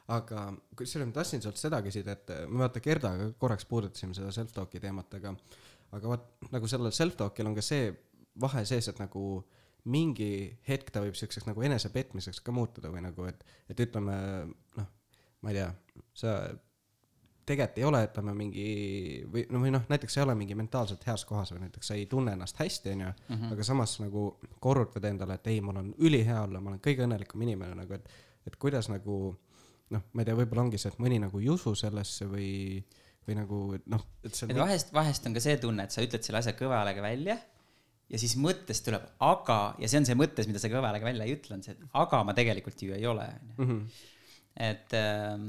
[0.08, 0.44] Aga
[0.78, 5.18] kusjuures ma tahtsin sult seda küsida, et me vaata Gerdaga korraks puudutasime seda self-talk'i teemat,
[5.18, 5.34] aga,
[5.96, 7.90] aga vaat nagu sellel self-talk'il on ka see
[8.40, 9.24] vahe sees, et nagu
[9.88, 10.30] mingi
[10.68, 14.16] hetk ta võib siukseks nagu enesepetmiseks ka muutuda või nagu, et, et ütleme
[14.78, 14.88] noh,
[15.44, 15.68] ma ei tea,
[16.16, 16.38] sa
[17.48, 18.64] tegelikult ei ole, ütleme mingi
[19.32, 22.06] või no või noh, näiteks ei ole mingi mentaalselt heas kohas või näiteks sa ei
[22.10, 23.12] tunne ennast hästi, onju,
[23.52, 27.44] aga samas nagu korrutad endale, et ei, mul on ülihea olla, ma olen kõige õnnelikum
[27.46, 28.10] inimene nagu, et,
[28.48, 29.32] et kuidas nagu
[29.94, 32.50] noh, ma ei tea, võib-olla ongi see, et mõni nagu ei usu sellesse või,
[33.26, 33.60] või nagu
[33.94, 36.82] noh, et et vahest, vahest on ka see tunne, et sa ütled selle asja kõva
[36.82, 37.38] häälega välja
[38.08, 41.28] ja siis mõttest tuleb aga ja see on see mõttes, mida sa kõva häälega välja
[41.28, 43.56] ei ütle, on see, et aga ma tegelikult ju ei ole, onju.
[43.56, 43.70] mm.
[43.70, 44.04] -hmm.
[44.68, 45.48] et ähm,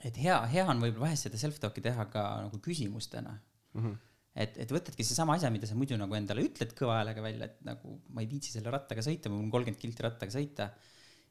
[0.00, 3.38] et hea, hea on võib-olla vahest seda self-talk'i teha ka nagu küsimustena
[3.74, 3.96] Mm -hmm.
[4.42, 7.60] et, et võtadki seesama asja, mida sa muidu nagu endale ütled kõva häälega välja, et
[7.66, 10.70] nagu ma ei viitsi selle rattaga sõita, mul on kolmkümmend kilti rattaga sõita.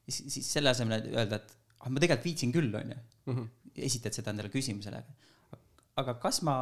[0.09, 2.99] siis, siis selle asemel öelda, et ah, ma tegelikult viitsin küll, onju.
[3.29, 3.49] Mhm.
[3.79, 4.99] esitad seda endale küsimusele.
[5.99, 6.55] aga kas ma,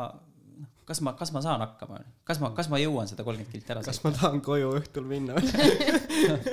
[0.86, 3.84] kas ma, kas ma saan hakkama, kas ma, kas ma jõuan seda kolmkümmend kilti ära
[3.86, 4.10] kas sõita?
[4.10, 5.38] ma tahan koju õhtul minna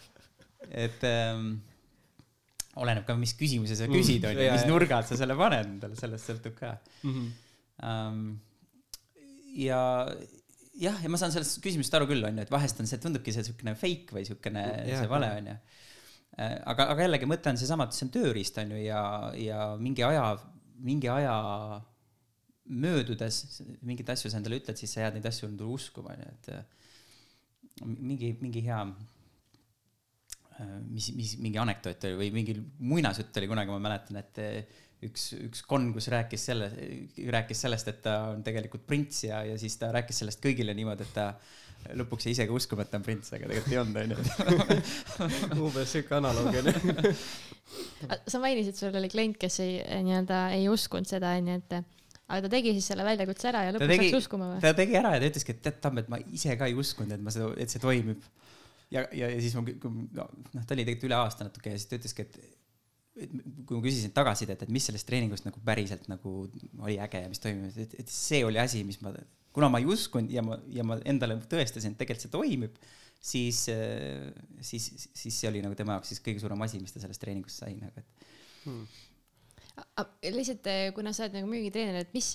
[0.84, 1.52] et ähm,
[2.80, 6.30] oleneb ka, mis küsimuse sa küsid, onju, mis nurga alt sa selle paned endale, sellest
[6.30, 7.14] sõltub ka mm.
[7.14, 7.30] -hmm.
[7.80, 8.34] Um,
[9.56, 9.80] ja
[10.76, 13.46] jah, ja ma saan sellest küsimusest aru küll, onju, et vahest on see, tundubki see
[13.46, 15.54] siukene fake või siukene yeah, see vale, onju.
[15.56, 15.89] Äh,
[16.38, 19.02] aga, aga jällegi mõte on seesama, et see on tööriist, onju, ja,
[19.38, 20.26] ja mingi aja,
[20.80, 21.36] mingi aja
[22.70, 26.50] möödudes mingeid asju sa endale ütled, siis sa jääd neid asju endale uskuma, onju, et
[26.54, 26.62] äh,
[27.86, 28.78] mingi, mingi hea
[30.60, 34.42] äh, mis, mis mingi anekdoot oli või mingi muinasjutt oli kunagi, ma mäletan, et
[35.06, 36.68] üks, üks konn, kus rääkis selle,
[37.32, 41.06] rääkis sellest, et ta on tegelikult prints ja, ja siis ta rääkis sellest kõigile niimoodi,
[41.06, 41.30] et ta
[41.96, 45.62] lõpuks jäi ise ka uskuma, et ta on prints, aga tegelikult ei olnud, onju.
[45.64, 47.14] umbes siuke analoog oli.
[48.32, 52.52] sa mainisid, sul oli klient, kes ei nii-öelda ei uskunud seda, onju, et aga ta
[52.52, 54.62] tegi siis selle väljakutse ära ja lõpuks läks uskuma või?
[54.62, 57.16] ta tegi ära ja ta ütleski, et tead, Tamm, et ma ise ka ei uskunud,
[57.16, 58.28] et ma seda, et see toimib.
[58.92, 61.98] ja, ja, ja siis ma, noh, ta oli tegelikult üle aasta natuke ja siis ta
[61.98, 62.59] ütleski, et
[63.20, 66.32] kui ma küsisin tagasisidet, et mis sellest treeningust nagu päriselt nagu
[66.80, 69.12] oli äge ja mis toimub, et, et see oli asi, mis ma,
[69.56, 72.80] kuna ma ei uskunud ja ma, ja ma endale tõestasin, et tegelikult see toimib,
[73.32, 73.66] siis,
[74.64, 77.62] siis, siis see oli nagu tema jaoks siis kõige suurem asi, mis ta sellest treeningust
[77.62, 78.26] sai nagu, et
[78.64, 78.88] hmm..
[80.38, 82.34] lihtsalt, kuna sa oled nagu müügitreener, et mis,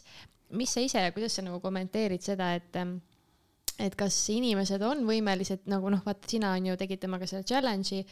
[0.55, 2.81] mis sa ise, kuidas sa nagu kommenteerid seda, et
[3.81, 8.05] et kas inimesed on võimelised nagu noh, vaata, sina on ju, tegid temaga selle challenge'i,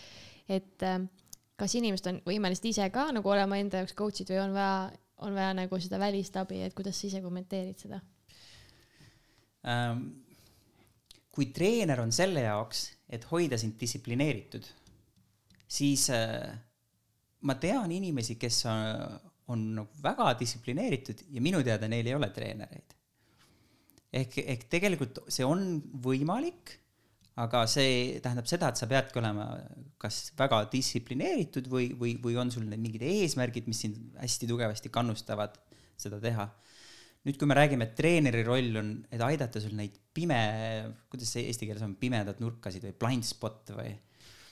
[0.52, 0.98] et äh,
[1.64, 4.76] kas inimesed on võimelised ise ka nagu olema enda jaoks coach'id või on vaja,
[5.24, 8.02] on vaja nagu seda välist abi, et kuidas sa ise kommenteerid seda
[9.70, 10.12] ähm,?
[11.34, 14.68] kui treener on selle jaoks, et hoida sind distsiplineeritud,
[15.66, 16.52] siis äh,
[17.50, 19.16] ma tean inimesi, kes on,
[19.54, 22.94] on nagu väga distsiplineeritud ja minu teada neil ei ole treenereid.
[24.14, 26.78] ehk, ehk tegelikult see on võimalik
[27.42, 29.48] aga see tähendab seda, et sa peadki olema
[30.02, 34.92] kas väga distsiplineeritud või, või, või on sul need mingid eesmärgid, mis sind hästi tugevasti
[34.94, 35.58] kannustavad
[35.98, 36.46] seda teha.
[37.26, 40.40] nüüd, kui me räägime, et treeneri roll on, et aidata sul neid pime,
[41.10, 43.94] kuidas see eesti keeles on, pimedad nurkasid või blind spot või?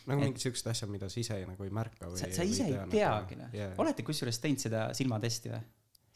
[0.10, 2.18] nagu mingid siuksed asjad, mida sa ise nagu ei märka või?
[2.18, 3.76] sa, sa ise ei teagi, noh yeah..
[3.84, 5.62] olete kusjuures teinud seda silmatesti või?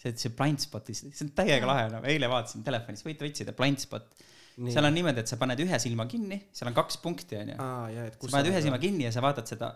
[0.01, 3.83] see, see blind spot, see on täiega lahe, no eile vaatasin telefonis, võite otsida blind
[3.85, 4.17] spot
[4.55, 7.57] seal on niimoodi, et sa paned ühe silma kinni, seal on kaks punkti, onju.
[7.57, 9.73] sa paned ühe silma kinni ja sa vaatad seda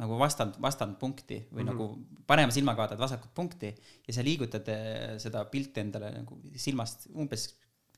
[0.00, 1.70] nagu vastand, vastandpunkti või mm -hmm.
[1.70, 3.70] nagu parema silmaga vaatad vasakut punkti
[4.06, 7.52] ja sa liigutad eh, seda pilti endale nagu silmast umbes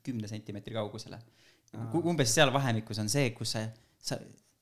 [0.04, 1.18] kümne sentimeetri kaugusele.
[2.04, 3.64] umbes seal vahemikus on see, kus see,
[3.98, 4.18] sa,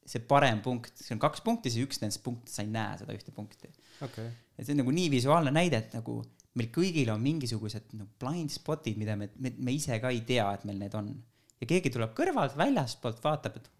[0.07, 3.13] see parem punkt, see on kaks punkti, siis üks nendest punktidest, sa ei näe seda
[3.19, 3.69] ühte punkti
[4.01, 4.31] okay..
[4.57, 6.23] et see on nagu nii visuaalne näide, et nagu
[6.55, 10.47] meil kõigil on mingisugused nagu blind spot'id, mida me, me, me ise ka ei tea,
[10.55, 11.11] et meil need on
[11.61, 13.71] ja keegi tuleb kõrvalt, väljaspoolt vaatab, et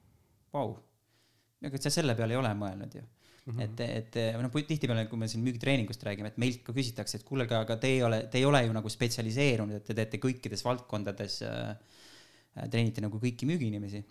[0.55, 0.79] vau wow,,
[1.65, 3.53] ega sa selle peale ei ole mõelnud ju mm.
[3.53, 3.63] -hmm.
[3.65, 7.49] et, et noh, tihtipeale, kui me siin müügitreeningust räägime, et meilt ka küsitakse, et kuule,
[7.49, 11.43] aga te ei ole, te ei ole ju nagu spetsialiseerunud, et te teete kõikides valdkondades
[11.49, 11.75] äh,,
[12.71, 14.05] treenite nagu kõiki müügiinimesi.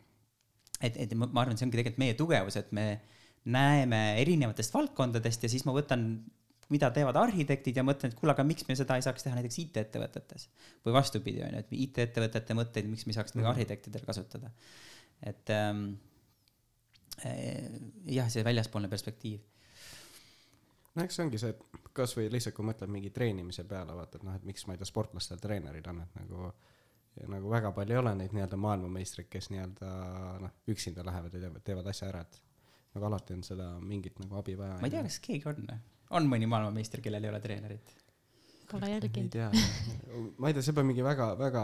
[0.84, 2.88] et, et ma, ma arvan, see ongi tegelikult meie tugevus, et me
[3.44, 6.08] näeme erinevatest valdkondadest ja siis ma võtan
[6.74, 9.60] mida teevad arhitektid ja mõtlen, et kuule, aga miks me seda ei saaks teha näiteks
[9.66, 10.50] IT-ettevõtetes.
[10.86, 13.50] või vastupidi, on ju, et IT-ettevõtete mõtteid, miks me ei saaks mm -hmm.
[13.54, 14.52] arhitektidel kasutada.
[15.24, 15.86] et ähm,
[17.26, 17.72] eh,
[18.06, 19.40] jah, see väljaspoolne perspektiiv.
[20.96, 24.24] no eks see ongi see, et kasvõi lihtsalt, kui mõtled mingi treenimise peale, vaata, et
[24.24, 26.54] noh, et miks ma ei tea, sportlastel treenerid on, et nagu
[27.22, 29.90] ja nagu väga palju ei ole neid nii-öelda maailmameistreid, kes nii-öelda
[30.42, 32.42] noh, üksinda lähevad ja teevad, teevad asja ära, et
[32.96, 34.78] nagu alati on seda mingit nagu abi vaja.
[34.82, 35.68] ma ei tea, kas keegi on
[36.18, 37.96] on mõni maailmameister, kellel ei ole treenerit?
[38.72, 39.28] Pole jälginud.
[39.28, 39.50] ei tea,
[40.40, 41.64] ma ei tea, see peab mingi väga, väga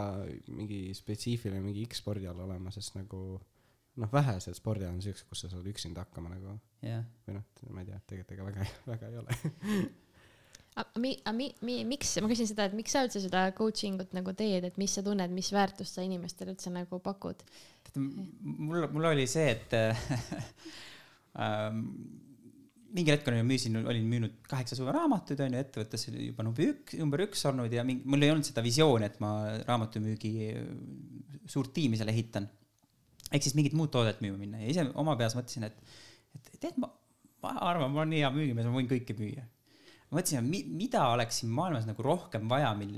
[0.52, 3.22] mingi spetsiifiline mingi X-spordi all olema, sest nagu
[4.00, 7.02] noh, vähesed spordialad on siuksed, kus sa saad üksinda hakkama nagu yeah..
[7.26, 9.38] või noh, ma ei tea, tegelikult ega väga, väga ei ole
[10.80, 14.00] aga mi-, aga mi-, mi-, miks, ma küsin seda, et miks sa üldse seda coaching
[14.04, 17.42] ut nagu teed, et mis sa tunned, mis väärtust sa inimestele üldse nagu pakud?
[17.96, 19.74] mul, mul oli see, et
[21.44, 21.84] ähm,
[22.94, 26.96] mingil hetkel ma müüsin, olin müünud kaheksa suve raamatuid, on ju, ettevõttes juba number üks,
[26.98, 29.30] number üks olnud ja mingi, mul ei olnud seda visiooni, et ma
[29.66, 30.32] raamatumüügi
[31.50, 32.48] suurt tiimi seal ehitan.
[33.30, 35.96] ehk siis mingit muud toodet müüma minna ja ise oma peas mõtlesin, et,
[36.34, 36.90] et tead, ma,
[37.44, 39.46] ma arvan, ma olen nii hea müügimees, ma võin kõike müüa.
[40.10, 42.96] mõtlesin, mi, mida oleks siin maailmas nagu rohkem vaja, mil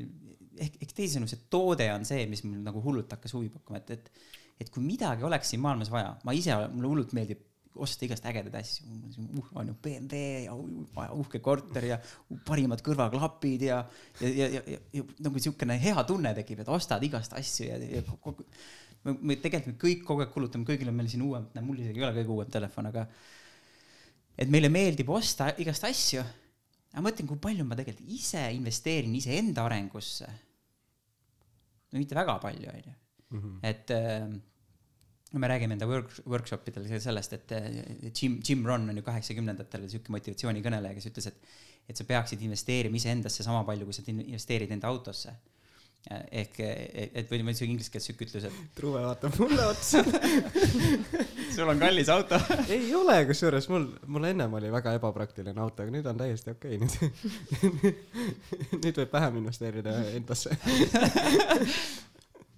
[0.56, 3.98] ehk, ehk teisisõnu, see toode on see, mis mul nagu hullult hakkas huvi pakkuma, et,
[3.98, 4.30] et
[4.62, 7.40] et kui midagi oleks siin maailmas vaja, ma ise, mulle hullult meeldib
[7.74, 11.98] osta igast ägedaid asju, uh, on ju BMW ja uh, uhke korter ja
[12.46, 13.80] parimad kõrvaklapid ja,
[14.20, 17.78] ja, ja, ja, ja, ja nagu siukene hea tunne tekib, et ostad igast asju ja,
[17.80, 18.44] ja kogu,
[19.06, 22.02] me, me tegelikult me kõik kogu aeg kulutame, kõigil on meil siin uuem, mul isegi
[22.02, 23.06] ei ole kõige uuem telefon, aga
[24.36, 26.22] et meile meeldib osta igast asju.
[26.92, 30.28] aga mõtlen, kui palju ma tegelikult ise investeerin iseenda arengusse.
[31.92, 32.96] no mitte väga palju, onju.
[33.32, 33.58] Mhm.
[33.64, 34.28] et äh,
[35.32, 37.68] me räägime enda work, workshop idel sellest, et äh,
[38.10, 41.56] Jim, Jim Ron on ju kaheksakümnendatel sihuke motivatsioonikõneleja, kes ütles, et,
[41.88, 45.34] et sa peaksid investeerima iseendasse sama palju, kui sa investeerid enda autosse
[46.10, 48.56] ehk, et või ma ütlesin inglise keeles sihuke ütlus, et.
[48.74, 50.02] Truve vaatab mulle otsa
[51.54, 52.38] sul on kallis auto
[52.74, 56.78] ei ole, kusjuures mul, mul ennem oli väga ebapraktiline auto, aga nüüd on täiesti okei
[56.80, 56.90] okay.
[57.62, 57.84] nüüd
[58.82, 60.58] nüüd võib vähem investeerida endasse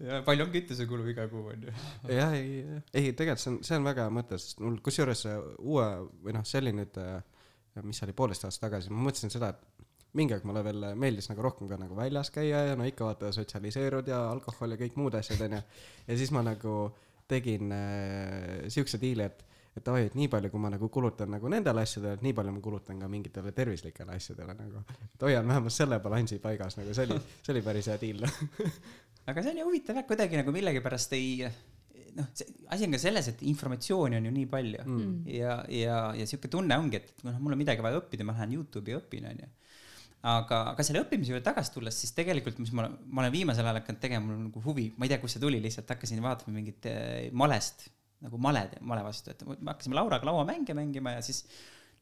[0.05, 1.75] ja palju on kütusekulu iga kuu onju.
[2.12, 5.27] jah, ei, ei tegelikult see on, see on väga hea mõte, sest mul kusjuures
[5.59, 5.87] uue
[6.25, 7.01] või noh, see oli nüüd,
[7.83, 11.43] mis oli poolteist aastat tagasi, ma mõtlesin seda, et mingi aeg mulle veel meeldis nagu
[11.43, 15.17] rohkem ka nagu väljas käia ja no ikka vaata sotsialiseerud ja alkohol ja kõik muud
[15.19, 15.61] asjad onju.
[16.07, 16.77] ja siis ma nagu
[17.29, 19.40] tegin äh, siukse diili, et,
[19.75, 22.53] et davai, et nii palju, kui ma nagu kulutan nagu nendele asjadele, et nii palju
[22.55, 24.85] ma kulutan ka mingitele tervislikele asjadele nagu.
[25.09, 28.23] et hoian vähemalt selle balansi paigas nagu see oli, see oli päris hea diil
[29.31, 31.45] aga see on ju huvitav jah, kuidagi nagu millegipärast ei
[32.15, 34.87] noh, see asi on ka selles, et informatsiooni on ju nii palju.
[34.87, 35.15] Mm.
[35.35, 38.57] ja, ja, ja sihuke tunne ongi, et noh, mul on midagi vaja õppida, ma lähen
[38.59, 39.51] Youtube'i õpin, onju
[40.25, 43.83] aga, aga selle õppimise juurde tagasi tulles, siis tegelikult, mis ma, ma olen viimasel ajal
[43.83, 46.57] hakanud tegema, mul on nagu huvi, ma ei tea, kust see tuli, lihtsalt hakkasin vaatama
[46.57, 47.89] mingit eh, malest,
[48.25, 51.43] nagu male, male vastu, et me hakkasime Lauraga lauamänge mängima ja siis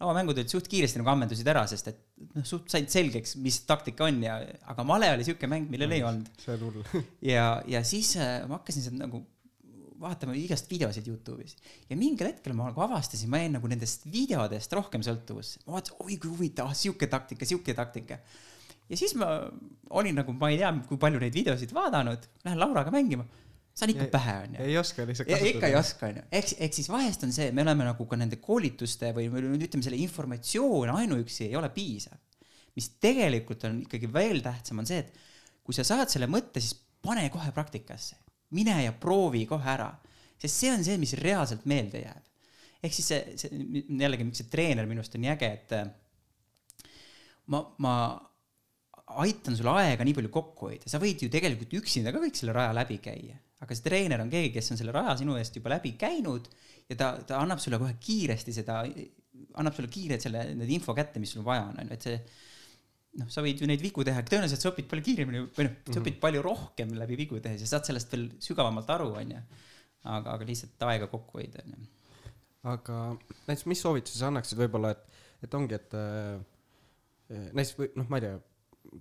[0.03, 2.01] lauamängud olid suht kiiresti nagu ammendusid ära, sest et
[2.35, 4.39] noh, suht said selgeks, mis taktika on ja,
[4.73, 6.31] aga male oli siuke mäng, millel ei olnud.
[6.43, 7.05] see on hull.
[7.33, 9.23] ja, ja siis äh, ma hakkasin seda nagu
[10.03, 11.55] vaatama igast videosid Youtube'is
[11.91, 15.63] ja mingil hetkel ma nagu avastasin, ma jäin nagu nendest videodest rohkem sõltuvusse.
[15.67, 18.19] ma vaatasin, oi kui huvitav, ah sihuke taktika, sihuke taktika.
[18.91, 19.31] ja siis ma
[19.95, 23.29] olin nagu, ma ei tea, kui palju neid videosid vaadanud, lähen Lauraga mängima
[23.73, 24.65] saan ikka ja, pähe, onju.
[24.67, 25.51] ei oska lihtsalt kasutada.
[25.53, 26.25] ikka ei oska, onju.
[26.41, 30.01] ehk, ehk siis vahest on see, me oleme nagu ka nende koolituste või ütleme, selle
[30.03, 32.19] informatsioon ainuüksi ei ole piisav.
[32.77, 35.17] mis tegelikult on ikkagi veel tähtsam, on see, et
[35.65, 38.21] kui sa saad selle mõtte, siis pane kohe praktikasse
[38.57, 39.89] mine ja proovi kohe ära,
[40.41, 42.29] sest see on see, mis reaalselt meelde jääb.
[42.83, 45.87] ehk siis see, see jällegi, miks see treener minu arust on nii äge, et äh,
[47.55, 47.95] ma, ma
[49.23, 52.57] aitan sul aega nii palju kokku hoida, sa võid ju tegelikult üksinda ka kõik selle
[52.57, 55.75] raja läbi käia, aga see treener on keegi, kes on selle raja sinu eest juba
[55.77, 56.49] läbi käinud
[56.91, 58.81] ja ta, ta annab sulle kohe kiiresti seda,
[59.61, 62.17] annab sulle kiirelt selle, need info kätte, mis sul vaja on, on ju, et see
[63.21, 65.99] noh, sa võid ju neid vigu teha, tõenäoliselt sa õpid palju kiiremini või noh, sa
[66.01, 66.21] õpid mhm.
[66.23, 69.43] palju rohkem läbi vigu tehes ja saad sellest veel sügavamalt aru, onju.
[70.03, 71.91] aga, aga lihtsalt aega kokku hoida, onju.
[72.73, 73.03] aga
[73.49, 76.41] näiteks, mis soovituse sa annaksid võib-olla, et, et ongi, et äh,
[77.53, 78.41] näiteks või noh, ma ei tea,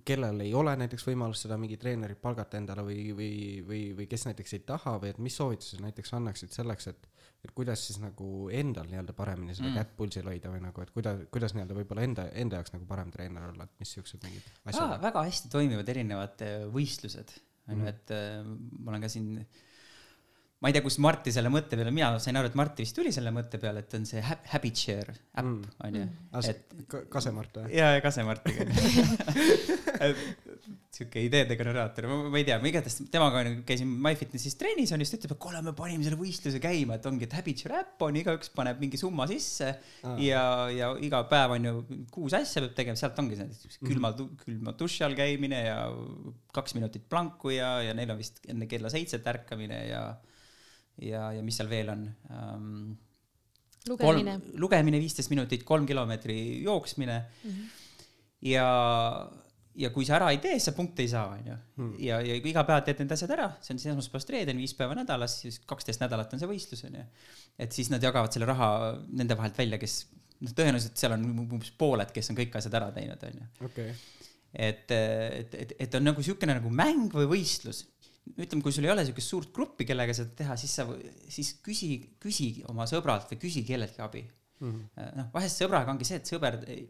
[0.08, 3.32] kellel ei ole näiteks võimalust seda mingi treenerit palgata endale või, või,
[3.66, 7.08] või, või kes näiteks ei taha või et mis soovituse näiteks annaksid selleks, et
[7.42, 9.78] et kuidas siis nagu endal nii-öelda paremini seda mm.
[9.80, 13.10] kätt pulsil hoida või nagu, et kuidas, kuidas nii-öelda võib-olla enda, enda jaoks nagu parem
[13.10, 15.00] treener olla, et mis siuksed mingid asjad ah,?
[15.02, 17.34] väga hästi toimivad erinevad äh, võistlused,
[17.66, 19.64] on ju, et äh, ma olen ka siin äh,
[20.62, 23.10] ma ei tea, kust Marti selle mõtte peale, mina sain aru, et Marti vist tuli
[23.14, 26.04] selle mõtte peale, et on see Habit Share äpp mm., onju.
[26.30, 27.72] Ah, et Kasemart või?
[27.74, 28.68] jaa, Kasemartiga
[30.92, 35.34] sihuke ideede generaator, ma ei tea, ma igatahes temaga käisin MyFitnesse'is trennis on just ütleb,
[35.34, 38.52] et kuule, me panime selle võistluse käima, et ongi, et Habit Share äpp on, igaüks
[38.54, 40.18] paneb mingi summa sisse ah.
[40.20, 44.42] ja, ja iga päev on ju kuus asja peab tegema, sealt ongi see külma mm,
[44.44, 45.78] külma duši all käimine ja
[46.54, 50.04] kaks minutit planku ja, ja neil on vist enne kella seitset ärkamine ja
[51.00, 52.98] ja, ja mis seal veel on um,?
[53.88, 54.36] lugemine.
[54.62, 57.50] lugemine viisteist minutit, kolm kilomeetri jooksmine mm.
[57.50, 57.88] -hmm.
[58.52, 58.66] ja,
[59.74, 61.56] ja kui sa ära ei tee, siis sa punkte ei saa, onju.
[61.76, 61.92] Hmm.
[61.98, 64.74] ja, ja kui iga päev teed need asjad ära, see on siis esmaspäevast reedeni, viis
[64.78, 67.04] päeva nädalas, siis kaksteist nädalat on see võistlus, onju.
[67.58, 68.72] et siis nad jagavad selle raha
[69.10, 70.02] nende vahelt välja, kes,
[70.40, 73.48] noh, tõenäoliselt seal on umbes pooled, kes on kõik asjad ära teinud, onju.
[74.52, 77.86] et, et, et, et on nagu siukene nagu mäng või võistlus
[78.30, 80.86] ütleme, kui sul ei ole niisugust suurt gruppi, kellega seda teha, siis sa,
[81.32, 84.22] siis küsi, küsi oma sõbralt või küsi kelleltki abi.
[84.62, 85.14] Mm -hmm..
[85.18, 86.84] noh, vahest sõbraga ongi see, et sõber ei,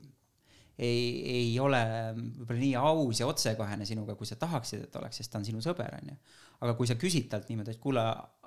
[0.77, 1.81] ei, ei ole
[2.17, 5.63] võib-olla nii aus ja otsekohene sinuga, kui sa tahaksid, et oleks, sest ta on sinu
[5.65, 6.17] sõber, onju.
[6.61, 8.05] aga kui sa küsid talt niimoodi, et kuule,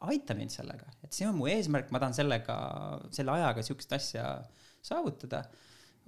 [0.09, 2.57] aita mind sellega, et see on mu eesmärk, ma tahan sellega,
[3.12, 4.28] selle ajaga siukest asja
[4.86, 5.43] saavutada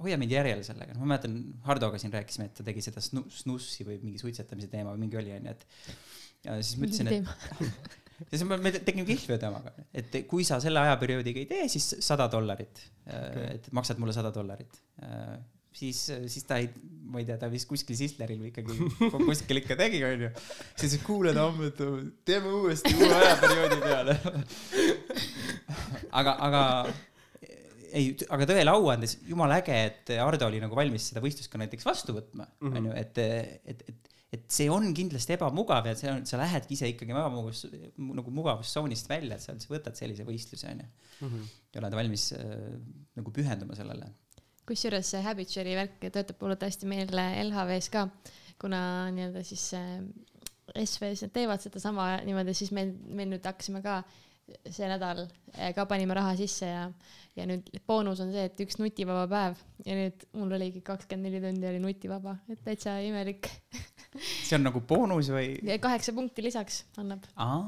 [0.04, 3.86] hoia mind järjel sellega, noh, ma mäletan, Hardoga siin rääkisime, et ta tegi seda snussi
[3.88, 5.66] või mingi suitsetamise teema või mingi oli, onju, et
[6.46, 7.68] ja siis ma ütlesin, et
[8.32, 12.30] ja siis me tegime kihvli temaga, et kui sa selle ajaperioodiga ei tee, siis sada
[12.32, 14.80] dollarit okay., et maksad mulle sada dollarit.
[15.78, 16.70] siis, siis ta ei,
[17.12, 18.90] ma ei tea, ta vist kuskil Sisleril või ikkagi
[19.30, 20.32] kuskil ikka tegi, onju.
[20.80, 21.84] siis kuule Tamm, et
[22.26, 24.18] teeme uuesti uue ajaperioodi peale
[26.20, 26.64] aga, aga
[27.94, 31.62] ei, aga tõele au andes jumala äge, et Ardo oli nagu valmis seda võistlust ka
[31.62, 36.26] näiteks vastu võtma, onju, et, et, et, et see on kindlasti ebamugav ja see on,
[36.28, 37.64] sa lähedki ise ikkagi ebamugavus,
[37.98, 41.44] nagu mugavustsoonist välja, et sa üldse võtad sellise võistluse, onju.
[41.72, 42.56] ja oled valmis äh,
[43.18, 44.12] nagu pühenduma sellele.
[44.68, 48.08] kusjuures see Habituary värk töötab mulle hästi meelde LHV-s ka,
[48.60, 48.82] kuna
[49.16, 50.02] nii-öelda siis äh,
[50.76, 54.02] SV-s nad teevad sedasama niimoodi, siis meil, meil nüüd hakkasime ka
[54.68, 55.24] see nädal
[55.56, 56.84] äh, ka panime raha sisse ja,
[57.40, 61.44] ja nüüd boonus on see, et üks nutivaba päev ja nüüd mul oligi kakskümmend neli
[61.44, 63.48] tundi oli nutivaba, et täitsa imelik.
[64.22, 65.56] see on nagu boonus või?
[65.82, 67.26] kaheksa punkti lisaks annab.
[67.36, 67.62] aa,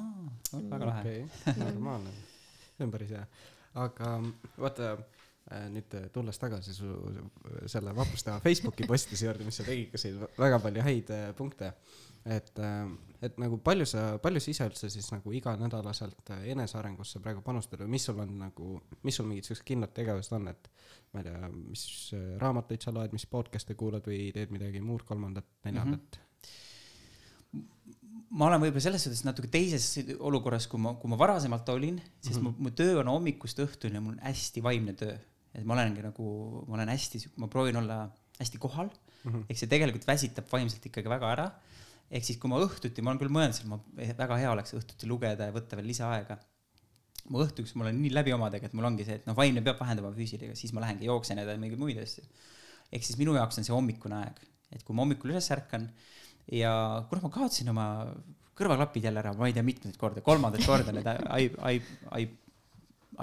[0.53, 1.05] väga lahe.
[1.05, 2.13] okei, normaalne,
[2.75, 3.23] see on päris hea,
[3.83, 4.11] aga
[4.57, 6.91] vaata äh, nüüd äh, tulles tagasi su
[7.69, 11.73] selle vapustava Facebooki postise juurde, mis sa tegid, kus oli väga palju häid äh, punkte.
[12.29, 12.59] et,
[13.23, 17.93] et nagu palju sa, palju sa ise üldse siis nagu iganädalaselt enesearengusse praegu panustad või
[17.95, 18.73] mis sul on nagu,
[19.07, 20.67] mis sul mingid siuksed kindlad tegevused on, et
[21.13, 21.85] ma ei tea, mis
[22.43, 26.19] raamatuid sa loed, mis podcast'e kuulad või teed midagi muud, kolmandat, neljandat
[28.29, 32.37] ma olen võib-olla selles suhtes natuke teises olukorras, kui ma, kui ma varasemalt olin, sest
[32.37, 32.57] mm -hmm.
[32.59, 35.17] mu, mu töö on hommikust õhtuni ja mul on hästi vaimne töö.
[35.53, 36.25] et ma olengi nagu,
[36.67, 38.09] ma olen hästi, ma proovin olla
[38.39, 38.89] hästi kohal
[39.23, 41.47] mm -hmm., eks see tegelikult väsitab vaimselt ikkagi väga ära.
[42.11, 43.79] ehk siis, kui ma õhtuti, ma olen küll mõelnud, et ma
[44.17, 46.37] väga hea oleks õhtuti lugeda ja võtta veel lisaaega.
[47.29, 49.79] ma õhtuks, mul on nii läbi omadega, et mul ongi see, et noh, vaimne peab
[49.79, 52.23] vahendama füüsilisega, siis ma lähengi jooksen ja teen mingeid muid asju.
[52.91, 54.39] ehk siis minu jaoks on see hommikune aeg,
[54.71, 55.89] et kui ma hommikul üles ärkan
[56.51, 56.73] ja
[57.09, 57.87] kuna ma kaotasin oma
[58.59, 61.81] kõrvaklapid jälle ära, ma ei tea mitmendat korda, kolmandat korda need i, i,
[62.19, 62.27] i,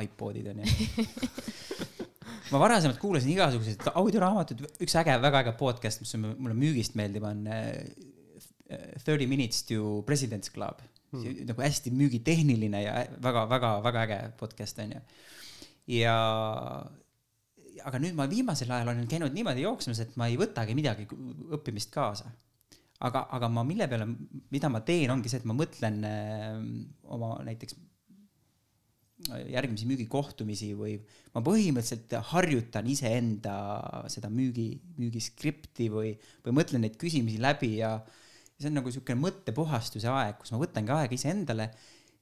[0.07, 0.97] iPodid onju.
[2.53, 7.27] ma varasemalt kuulasin igasuguseid audioraamatuid, üks äge, väga äge podcast, mis on, mulle müügist meeldib,
[7.29, 7.73] on äh,
[9.05, 10.81] Thirty Minutes to President's Club
[11.13, 11.43] hmm..
[11.51, 15.03] nagu hästi müügitehniline ja väga-väga-väga äge podcast onju.
[15.97, 16.17] ja
[17.87, 21.07] aga nüüd ma viimasel ajal olen käinud niimoodi jooksmas, et ma ei võtagi midagi
[21.55, 22.33] õppimist kaasa
[23.05, 24.07] aga, aga ma mille peale,
[24.55, 26.63] mida ma teen, ongi see, et ma mõtlen äh,
[27.13, 27.77] oma näiteks
[29.27, 30.99] järgmisi müügikohtumisi või
[31.33, 33.55] ma põhimõtteliselt harjutan iseenda
[34.13, 34.69] seda müügi,
[35.01, 36.13] müügiskripti või,
[36.45, 37.97] või mõtlen neid küsimusi läbi ja
[38.59, 41.71] see on nagu niisugune mõttepuhastuse aeg, kus ma võtangi aega iseendale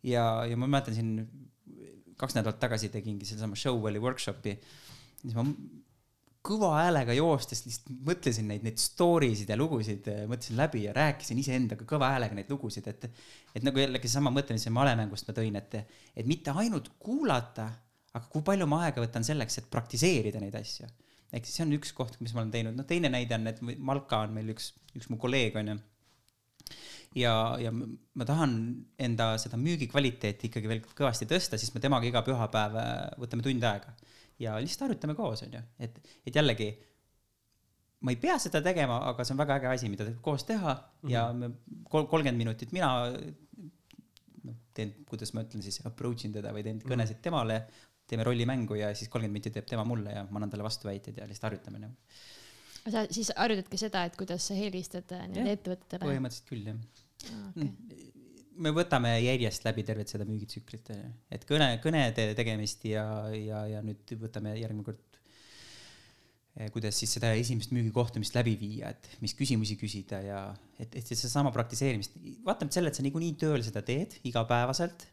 [0.07, 1.13] ja, ja ma mäletan siin
[2.19, 4.55] kaks nädalat tagasi tegingi sedasama Showwelli workshopi,
[5.23, 5.47] siis ma
[6.45, 10.93] kõva häälega joostes lihtsalt mõtlesin neid, neid story sid ja lugusid äh, mõtlesin läbi ja
[10.97, 13.07] rääkisin iseendaga kõva häälega neid lugusid, et
[13.55, 17.71] et nagu jällegi seesama mõte, mis ma malemängust ma tõin, et et mitte ainult kuulata,
[18.13, 20.91] aga kui palju ma aega võtan selleks, et praktiseerida neid asju.
[21.33, 23.61] ehk siis see on üks koht, mis ma olen teinud, noh teine näide on, et
[23.63, 25.81] Malka on meil üks, üks mu kolleeg onju.
[27.15, 27.33] Ja,
[27.63, 28.53] ja ma tahan
[28.99, 33.47] enda seda müügi kvaliteeti ikkagi veel kõvasti tõsta, siis me temaga iga pühapäev äh, võtame
[33.47, 33.95] tund aega
[34.43, 36.69] ja lihtsalt harjutame koos, onju, et, et jällegi
[38.05, 41.09] ma ei pea seda tegema, aga see on väga äge asi, mida koos teha mm
[41.09, 41.13] -hmm.
[41.15, 41.51] ja me
[41.91, 42.91] kol-, kolmkümmend minutit mina
[44.45, 47.63] noh, teen, kuidas ma ütlen siis, approach in teda või teen kõnesid temale,
[48.07, 51.29] teeme rollimängu ja siis kolmkümmend minutit teeb tema mulle ja ma annan talle vastuväiteid ja
[51.29, 51.95] lihtsalt harjutame nagu.
[52.91, 56.05] sa siis harjutadki seda, et kuidas sa helistad äh, nende ettevõtetele?
[56.11, 56.85] põhimõtteliselt küll jah
[57.25, 57.71] Okay.
[58.63, 60.93] Me võtame järjest läbi tervet seda müügitsüklit,
[61.33, 65.03] et kõne, kõnede tegemist ja, ja, ja nüüd võtame järgmine kord,
[66.75, 70.45] kuidas siis seda esimest müügikohtumist läbi viia, et mis küsimusi küsida ja
[70.79, 72.15] et, et seesama praktiseerimist,
[72.47, 75.09] vaatamata sellele, et sa niikuinii tööl seda teed igapäevaselt,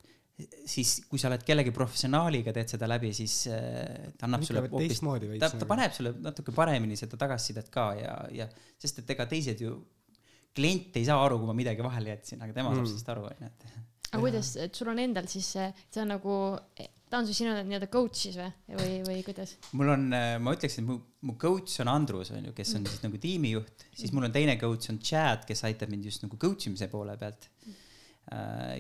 [0.70, 5.02] siis kui sa oled kellegi professionaaliga, teed seda läbi, siis äh, ta annab sulle veits
[5.02, 5.70] ta, ta nagu.
[5.70, 8.48] paneb sulle natuke paremini seda tagasisidet ka ja, ja
[8.82, 9.76] sest et ega teised ju,
[10.56, 12.82] klient ei saa aru, kui ma midagi vahele jätsin, aga tema mm.
[12.82, 13.70] saab sellest aru, onju, et
[14.12, 16.36] aga kuidas, et sul on endal siis see, see on nagu,
[17.12, 19.56] ta on su sinu nii-öelda coach siis või, või, või kuidas?
[19.80, 20.98] mul on, ma ütleksin, mu,
[21.28, 24.92] mu coach on Andrus onju, kes on siis nagu tiimijuht, siis mul on teine coach
[24.92, 27.48] on Chad, kes aitab mind just nagu coach imise poole pealt.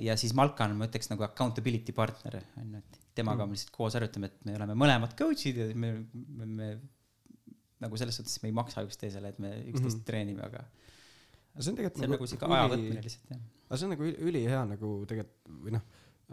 [0.04, 3.96] ja siis Malka on, ma ütleks nagu accountability partner onju, et temaga me lihtsalt koos
[3.98, 6.72] harjutame, et me oleme mõlemad coach'id ja me, me, me
[7.82, 10.08] nagu selles suhtes me ei maksa üksteisele, et me üksteist mm -hmm.
[10.08, 10.64] treenime, aga
[11.54, 13.42] aga see on tegelikult see on nagu siuke aja võtmine lihtsalt jah.
[13.68, 15.84] aga see on nagu üli- ülihea nagu tegelikult või noh,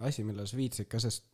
[0.08, 1.26] asi, millele sa viitasid ka, sest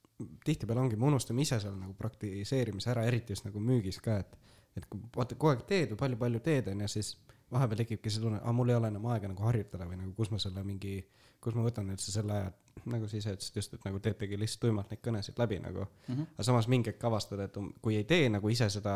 [0.46, 4.36] tihtipeale ongi, me unustame ise seal nagu praktiseerimise ära, eriti just nagu müügis ka, et
[4.74, 7.12] et kui vaata kogu aeg teed või palju-palju teed onju, siis
[7.54, 10.32] vahepeal tekibki see tunne, aa mul ei ole enam aega nagu harjutada või nagu kus
[10.34, 10.96] ma selle mingi,
[11.44, 12.52] kus ma võtan üldse selle aja,
[12.90, 16.14] nagu sa ise ütlesid just, et nagu teetegi lihtsalt tuimalt neid kõnesid läbi nagu mm.
[16.14, 16.26] -hmm.
[16.34, 18.94] aga samas mingi hetk avastada, et um, kui ei tee nagu ise seda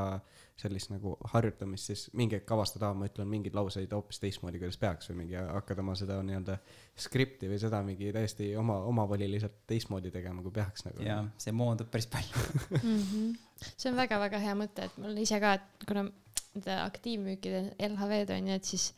[0.58, 5.10] sellist nagu harjutamist, siis mingi hetk avastada, ma ütlen mingeid lauseid hoopis teistmoodi, kuidas peaks
[5.10, 6.58] või mingi hakkad oma seda nii-öelda
[6.98, 11.04] skripti või seda mingi täiesti oma, omavoliliselt teistmoodi tegema, kui peaks nagu.
[11.06, 12.48] jaa, see moondub päris palju
[12.82, 13.02] mm.
[13.02, 13.38] -hmm.
[13.76, 16.08] see on väga-väga hea mõte, et mul ise ka, et kuna
[16.58, 18.92] nende aktiivmüükide LHV-d on ju, et siis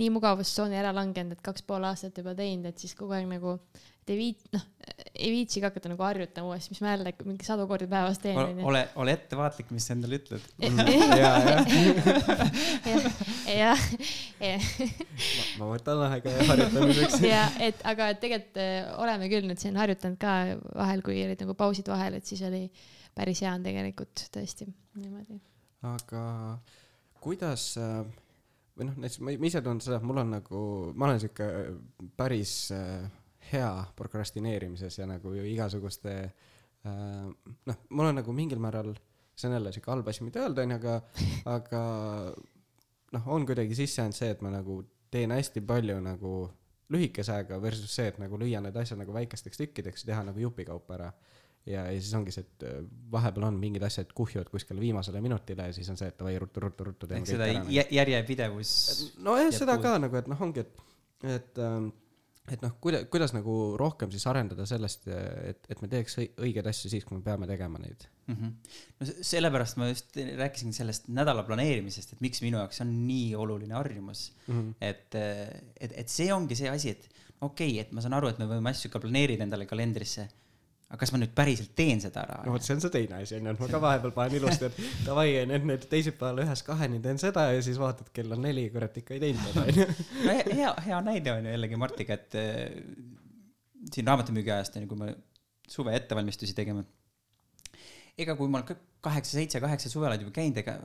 [0.00, 3.58] nii mugavustsooni ära langenud, et kaks pool aastat juba teinud, et siis kogu aeg nagu
[4.04, 4.64] et ei viit-, noh,
[5.14, 8.36] ei viitsigi hakata nagu harjutama uuesti, mis ma jälle mingi sadu kordi päevas teen.
[8.68, 10.44] ole, ole ettevaatlik, mis sa endale ütled.
[13.48, 13.80] jah,
[14.44, 14.66] jah.
[15.58, 17.22] ma võtan aega harjutamiseks.
[17.24, 20.36] ja, et aga tegelikult äh, oleme küll nüüd siin harjutanud ka
[20.74, 22.66] vahel, kui olid nagu pausid vahel, et siis oli
[23.16, 24.68] päris hea on tegelikult tõesti
[25.00, 25.40] niimoodi.
[25.94, 26.26] aga
[27.24, 28.04] kuidas äh,
[28.74, 30.62] või noh, näiteks ma ise tunnen seda, et mul on nagu,
[30.98, 31.48] ma olen sihuke
[32.18, 33.04] päris äh,
[33.52, 37.28] hea prokrastineerimises ja nagu igasuguste äh,
[37.70, 38.94] noh, mul on nagu mingil määral,
[39.34, 40.96] see on jälle sihuke halb asi, mida öelda, onju, aga,
[41.54, 41.84] aga
[43.14, 44.80] noh, on kuidagi sisse jäänud see, et ma nagu
[45.14, 46.34] teen hästi palju nagu
[46.92, 50.42] lühikese ajaga versus see, et nagu lüüa need asjad nagu väikesteks tükkideks ja teha nagu
[50.42, 51.12] jupikaupa ära.
[51.66, 52.78] Ja, ja siis ongi see, et äh,
[53.12, 56.62] vahepeal on mingid asjad kuhjuvad kuskile viimasele minutile ja siis on see, et davai, ruttu,
[56.64, 57.10] ruttu, ruttu.
[57.10, 58.70] ehk seda järjepidevus.
[59.24, 60.82] nojah, seda ka nagu, et noh, ongi, et,
[61.36, 61.92] et ähm,
[62.52, 66.90] et noh, kuida-, kuidas nagu rohkem siis arendada sellest, et, et me teeks õigeid asju
[66.92, 68.34] siis, kui me peame tegema neid mm.
[68.34, 68.76] -hmm.
[69.00, 73.74] no sellepärast ma just rääkisin sellest nädala planeerimisest, et miks minu jaoks on nii oluline
[73.74, 74.60] harjumus mm.
[74.60, 74.74] -hmm.
[74.80, 75.14] et,
[75.80, 77.08] et, et see ongi see asi, et
[77.40, 80.28] okei okay,, et ma saan aru, et me võime asju ka planeerida endale kalendrisse
[80.94, 82.40] aga kas ma nüüd päriselt teen seda ära?
[82.46, 85.06] no vot, see on see teine asi onju, et ma ka vahepeal panen ilusti, et
[85.08, 88.68] davai onju, et nüüd teisipäeval ühest kaheni teen seda ja siis vaatad, kell on neli,
[88.74, 89.86] kurat ikka ei teinud seda onju.
[90.28, 92.60] no hea, hea näide on ju jällegi Martiga, et äh,
[93.90, 95.10] siin raamatumüügi ajast onju, kui me
[95.68, 96.86] suve ettevalmistusi tegime.
[98.18, 100.78] Ega kui ma olen kaheksa, seitse, kaheksa suvel oled juba käinud, ega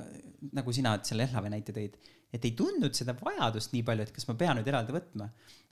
[0.58, 2.00] nagu sina selle Ehlave näite tõid
[2.34, 5.30] et ei tundnud seda vajadust nii palju, et kas ma pean nüüd eraldi võtma.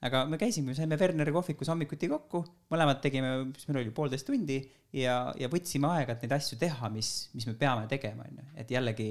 [0.07, 2.43] aga me käisime, saime Werneri kohvikus hommikuti kokku,
[2.73, 4.57] mõlemad tegime, mis meil oli, poolteist tundi
[4.93, 8.73] ja, ja võtsime aega, et neid asju teha, mis, mis me peame tegema, onju, et
[8.73, 9.09] jällegi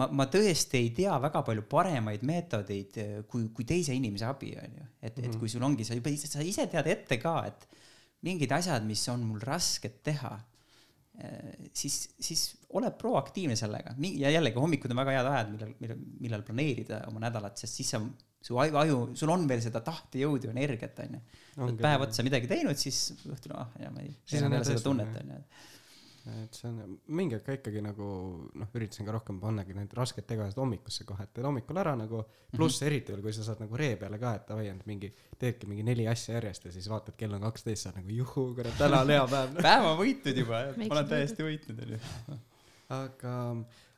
[0.00, 4.88] ma, ma tõesti ei tea väga palju paremaid meetodeid kui, kui teise inimese abi, onju.
[5.00, 5.40] et, et mhm.
[5.40, 7.68] kui sul ongi, sa juba, sa ise tead ette ka, et
[8.28, 10.36] mingid asjad, mis on mul rasked teha
[11.76, 12.44] siis, siis
[12.78, 13.94] ole proaktiivne sellega.
[14.20, 17.90] Ja jällegi hommikud on väga head ajad, millal, millal, millal planeerida oma nädalat, sest siis
[17.94, 18.02] sa,
[18.44, 21.20] su aju, sul on veel seda tahtejõudu, energiat, onju.
[21.80, 25.20] päev otsa midagi teinud, siis õhtul, ah, ja ma ei, ei enam jälle seda tunnet,
[25.24, 25.42] onju
[26.28, 28.06] et see on, mingi hetk ka ikkagi nagu
[28.60, 32.22] noh, üritasin ka rohkem pannagi need rasked tegevused hommikusse kohe, et teed hommikul ära nagu,
[32.52, 32.86] pluss mm -hmm.
[32.90, 35.82] eriti veel, kui sa saad nagu ree peale ka, et davai, et mingi, teedki mingi
[35.82, 39.10] neli asja järjest ja siis vaatad, kell on kaksteist, saad nagu juhuu, kurat, täna on
[39.10, 42.40] hea päev päev on võitnud juba, ma olen täiesti võitnud, onju.
[42.88, 43.36] aga,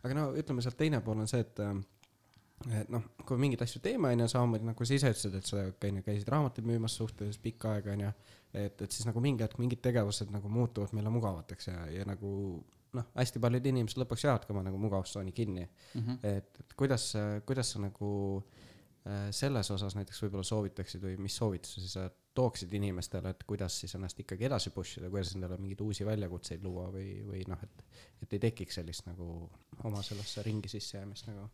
[0.03, 1.59] aga no ütleme sealt teine pool on see, et
[2.71, 6.03] et noh, kui mingeid asju teeme, onju, samamoodi nagu sa ise ütlesid, et sa onju
[6.07, 8.13] käisid raamatuid müümas suhteliselt pikka aega, onju
[8.55, 12.33] et, et siis nagu mingi hetk mingid tegevused nagu muutuvad meile mugavateks ja, ja nagu
[12.99, 16.01] noh, hästi paljud inimesed lõpuks jäävadki oma nagu mugavustsooni kinni mm.
[16.01, 16.19] -hmm.
[16.29, 17.13] et, et kuidas,
[17.49, 18.11] kuidas sa nagu
[19.07, 23.95] äh, selles osas näiteks võib-olla soovitaksid või mis soovitusi sa tooksid inimestele, et kuidas siis
[23.95, 27.85] ennast ikkagi edasi push ida, kuidas endale mingeid uusi väljakutseid luua või, või noh, et,
[28.23, 29.51] et ei tekiks sellist nagu
[29.85, 31.49] oma sellesse ringi sissejäämist nagu?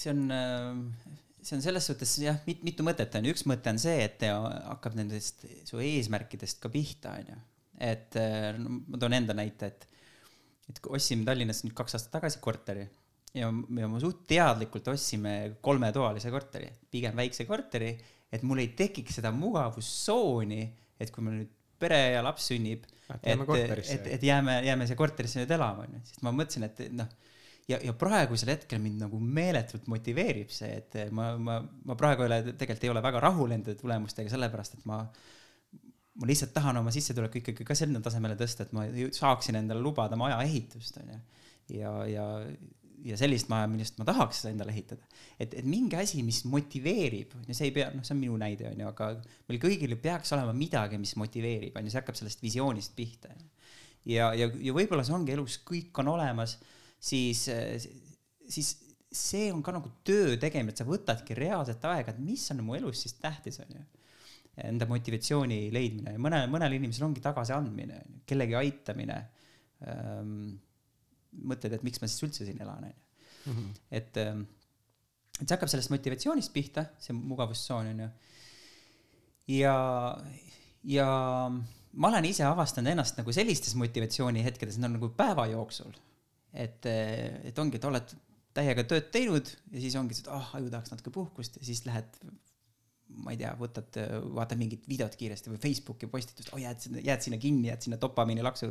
[0.00, 3.26] see on äh see on selles suhtes jah, mit-, mitu mõtet on.
[3.26, 7.40] Ju, üks mõte on see, et hakkab nendest su eesmärkidest ka pihta, on ju.
[7.90, 8.18] et
[8.60, 9.86] no, ma toon enda näite, et,
[10.68, 12.84] et ostsime Tallinnas nüüd kaks aastat tagasi korteri
[13.36, 15.34] ja, ja me suht teadlikult ostsime
[15.64, 17.92] kolmetoalise korteri, pigem väikse korteri,
[18.30, 20.62] et mul ei tekiks seda mugavustsooni,
[21.00, 22.84] et kui mul nüüd pere ja laps sünnib,
[23.22, 27.08] et, et, et, jääme, jääme siia korterisse nüüd elama, onju, sest ma mõtlesin, et noh
[27.68, 32.30] ja, ja praegusel hetkel mind nagu meeletult motiveerib see, et ma, ma, ma praegu ei
[32.30, 35.02] ole, tegelikult ei ole väga rahul enda tulemustega, sellepärast et ma,
[36.20, 38.86] ma lihtsalt tahan oma sissetuleku ikkagi ka sinna tasemele tõsta, et ma
[39.16, 41.20] saaksin endale lubada maja ehitust, onju.
[41.76, 42.26] ja, ja,
[43.06, 45.06] ja sellist maja, millest ma tahaks endale ehitada.
[45.38, 48.40] et, et mingi asi, mis motiveerib, on ju, see ei pea, noh, see on minu
[48.40, 49.12] näide, on ju, aga
[49.48, 53.32] meil kõigil peaks olema midagi, mis motiveerib, on ju, see hakkab sellest visioonist pihta.
[54.08, 56.58] ja, ja, ja võib-olla see ongi elus, kõik on olemas
[57.00, 57.46] siis,
[58.48, 58.70] siis
[59.10, 62.76] see on ka nagu töö tegemine, et sa võtadki reaalset aega, et mis on mu
[62.78, 63.86] elus siis tähtis, on ju.
[64.60, 69.16] Enda motivatsiooni leidmine ja mõnel, mõnel inimesel ongi tagasiandmine, kellegi aitamine
[69.88, 70.58] ähm,.
[71.46, 72.96] mõtled, et miks ma siis üldse siin elan, on ju.
[73.46, 73.68] -hmm.
[73.90, 74.42] et, ähm,
[75.38, 78.08] et see hakkab sellest motivatsioonist pihta, see mugavustsoon on ju.
[79.54, 79.76] ja,
[80.84, 81.08] ja
[81.92, 85.94] ma olen ise avastanud ennast nagu sellistes motivatsioonihetkedes, need on nagu päeva jooksul.
[86.52, 88.14] Et, et ongi, et oled
[88.56, 91.84] täiega tööd teinud ja siis ongi et ah oh,, aju tahaks natuke puhkust ja siis
[91.86, 92.18] lähed
[93.20, 93.98] ma ei tea, võtad,
[94.36, 98.44] vaatad mingit videot kiiresti või Facebooki postitust, oh jääd, jääd sinna kinni, jääd sinna dopamiini
[98.44, 98.70] laksu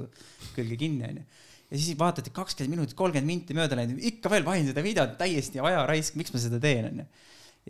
[0.56, 1.26] külge kinni, onju.
[1.70, 5.18] ja siis vaatad, et kakskümmend minutit, kolmkümmend minti mööda läinud, ikka veel vahin seda videot,
[5.20, 7.08] täiesti ajaraisk, miks ma seda teen, onju.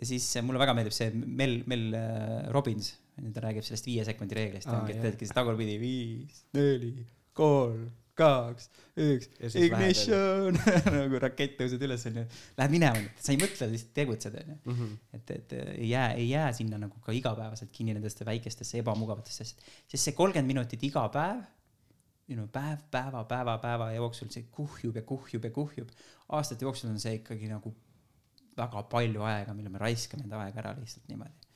[0.00, 2.94] ja siis mulle väga meeldib see Mel, Mel äh, Robbins,
[3.34, 6.94] ta räägib sellest viie sekundi reeglist, ongi, et teedki siis tagurpidi viis, neli,
[7.36, 7.88] kolm
[8.20, 8.68] kaks,
[9.00, 10.58] üks, ignition
[10.94, 12.24] nagu rakett tõused üles, onju.
[12.60, 14.58] Lähed minema, sa ei mõtle, lihtsalt tegutsed, onju.
[14.70, 14.92] Mhm.
[15.18, 19.82] et, et ei jää, ei jää sinna nagu ka igapäevaselt kinni nendesse väikestesse ebamugavatesse asjadesse.
[19.88, 21.44] sest see kolmkümmend minutit iga päev,
[22.38, 25.90] no päev, päeva, päeva, päeva jooksul see kuhjub ja kuhjub ja kuhjub.
[26.28, 27.74] aastate jooksul on see ikkagi nagu
[28.56, 31.49] väga palju aega, mille me raiskame enda aega ära lihtsalt niimoodi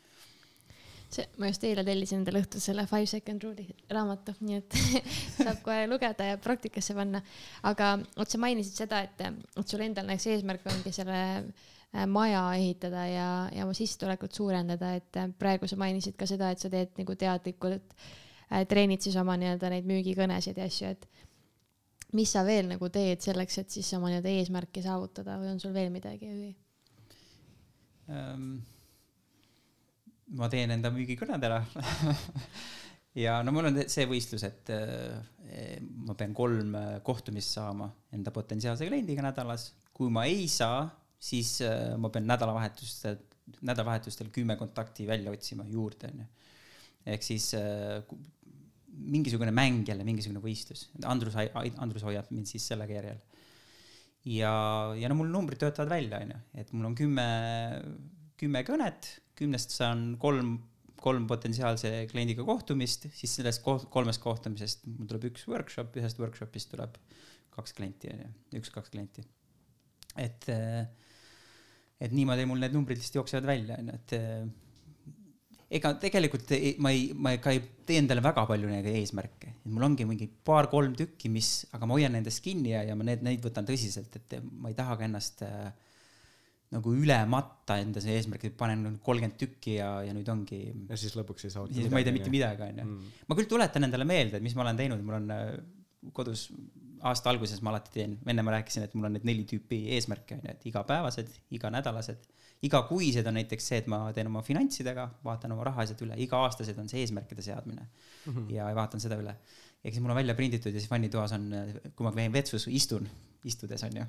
[1.14, 4.78] see, ma just eile tellisin endale õhtul selle Five Second Rule'i raamatu, nii et
[5.36, 7.22] saab kohe lugeda ja praktikasse panna.
[7.70, 12.42] aga vot sa mainisid seda, et, et sul endal näiteks eesmärk ongi selle äh, maja
[12.58, 16.72] ehitada ja, ja oma sissetulekut suurendada, et äh, praegu sa mainisid ka seda, et sa
[16.72, 21.08] teed nagu teadlikult äh,, treenid siis oma nii-öelda neid müügikõnesid ja asju, et
[22.14, 25.74] mis sa veel nagu teed selleks, et siis oma nii-öelda eesmärki saavutada või on sul
[25.76, 26.54] veel midagi või
[28.10, 28.54] um...?
[30.39, 31.61] Ma teen enda müügikõned ära
[33.24, 38.35] ja no mul on see võistlus, et eh, ma pean kolm eh, kohtumist saama enda
[38.35, 39.70] potentsiaalse kliendiga nädalas.
[39.95, 40.89] kui ma ei saa,
[41.22, 43.20] siis eh, ma pean nädalavahetustel,
[43.62, 46.26] nädalavahetustel kümme kontakti välja otsima juurde, onju.
[47.14, 47.53] ehk siis
[48.95, 50.89] mingisugune mäng jälle, mingisugune võistlus.
[51.11, 51.35] Andrus,
[51.82, 53.20] Andrus hoiab mind siis sellega järjel.
[54.30, 54.55] ja,
[54.99, 57.28] ja no mul numbrid töötavad välja, onju, et mul on kümme,
[58.41, 60.57] kümme kõnet kümnest saan kolm,
[61.05, 66.72] kolm potentsiaalse kliendiga kohtumist, siis sellest koht, kolmest kohtumisest mul tuleb üks workshop, ühest workshopist
[66.72, 66.99] tuleb
[67.55, 68.11] kaks klienti,
[68.59, 69.22] üks-kaks klienti.
[70.18, 70.49] et,
[72.01, 74.16] et niimoodi mul need numbrid lihtsalt jooksevad välja, on ju, et
[75.74, 79.70] ega tegelikult ei, ma ei, ma ka ei tee endale väga palju neid eesmärke, et
[79.70, 83.24] mul ongi mingi paar-kolm tükki, mis, aga ma hoian nendest kinni ja, ja ma need,
[83.26, 85.72] neid võtan tõsiselt, et ma ei taha ka ennast äh,
[86.75, 90.61] nagu üle matta enda see eesmärk, et panen kolmkümmend tükki ja, ja nüüd ongi.
[90.91, 91.77] ja siis lõpuks ei saavuta.
[91.79, 92.87] siis ma ei tee mitte midagi, onju.
[92.87, 93.12] Mm.
[93.29, 95.45] ma küll tuletan endale meelde, et mis ma olen teinud, mul on äh,
[96.16, 96.49] kodus
[97.05, 100.39] aasta alguses ma alati teen, enne ma rääkisin, et mul on need neli tüüpi eesmärke,
[100.39, 102.25] onju, et igapäevased, iganädalased,
[102.64, 106.89] igakuised on näiteks see, et ma teen oma finantsidega, vaatan oma rahaasjad üle, iga-aastased on
[106.91, 108.33] see eesmärkide seadmine mm.
[108.33, 108.51] -hmm.
[108.57, 109.37] ja vaatan seda üle.
[109.85, 111.47] Ja siis mul on välja prinditud ja siis vannitoas on,
[111.95, 113.09] kui ma käin vetsus, istun
[113.45, 114.05] istudes onju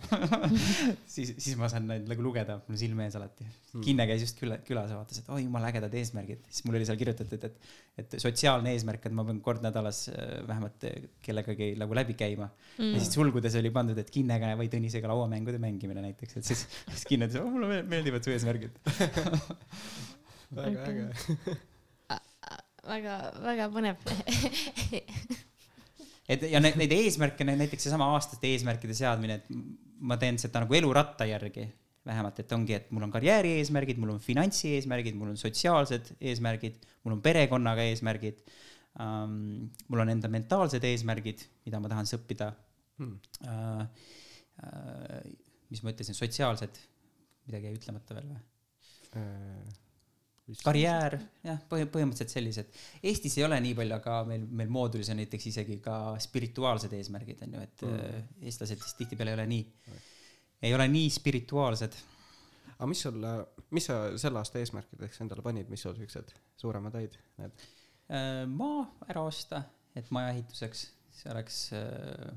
[1.13, 3.43] siis, siis ma saan neid nagu lugeda, mul silme ees alati.
[3.45, 3.83] Mm..
[3.83, 6.87] Kinne käis just küla, külas ja vaatas, et oi jumala ägedad eesmärgid, siis mul oli
[6.87, 7.57] seal kirjutatud, et,
[8.01, 10.87] et sotsiaalne eesmärk, et ma pean kord nädalas äh, vähemalt
[11.25, 12.47] kellegagi nagu läbi käima.
[12.77, 12.93] Mm..
[12.95, 17.07] ja siis sulgudes oli pandud, et Kinnega või Tõnisega lauamängude mängimine näiteks, et siis, siis
[17.09, 18.79] Kinne ütles, oh mulle meeldivad su eesmärgid.
[20.55, 21.59] Väga äge.
[22.85, 23.97] Väga, väga põnev
[26.29, 29.49] et ja neid, neid eesmärke, näiteks seesama aastaste eesmärkide seadmine, et
[30.05, 31.67] ma teen seda nagu eluratta järgi
[32.05, 36.13] vähemalt, et ongi, et mul on karjääri eesmärgid, mul on finantsi eesmärgid, mul on sotsiaalsed
[36.21, 38.43] eesmärgid, mul on perekonnaga eesmärgid
[39.01, 39.71] um,.
[39.89, 42.51] mul on enda mentaalsed eesmärgid, mida ma tahan õppida
[43.01, 43.15] hmm..
[43.45, 44.11] Uh,
[44.65, 45.23] uh,
[45.73, 46.77] mis ma ütlesin, sotsiaalsed,
[47.49, 48.43] midagi jäi ütlemata veel või
[49.23, 49.84] uh.?
[50.61, 51.15] Karjäär,
[51.45, 52.81] jah, põhi, põhimõtteliselt sellised.
[53.05, 57.41] Eestis ei ole nii palju, aga meil, meil moodulis on näiteks isegi ka spirituaalsed eesmärgid,
[57.47, 58.27] on ju, et mm.
[58.45, 59.63] eestlased siis tihtipeale ei ole nii,
[60.69, 61.97] ei ole nii spirituaalsed.
[62.75, 63.25] aga mis sul,
[63.73, 67.65] mis sa selle aasta eesmärkideks endale panid, mis sul siuksed suuremad olid, need?
[68.13, 69.63] Äh, maa ära osta,
[69.97, 70.87] et maja ehituseks,
[71.23, 72.29] see oleks, äh,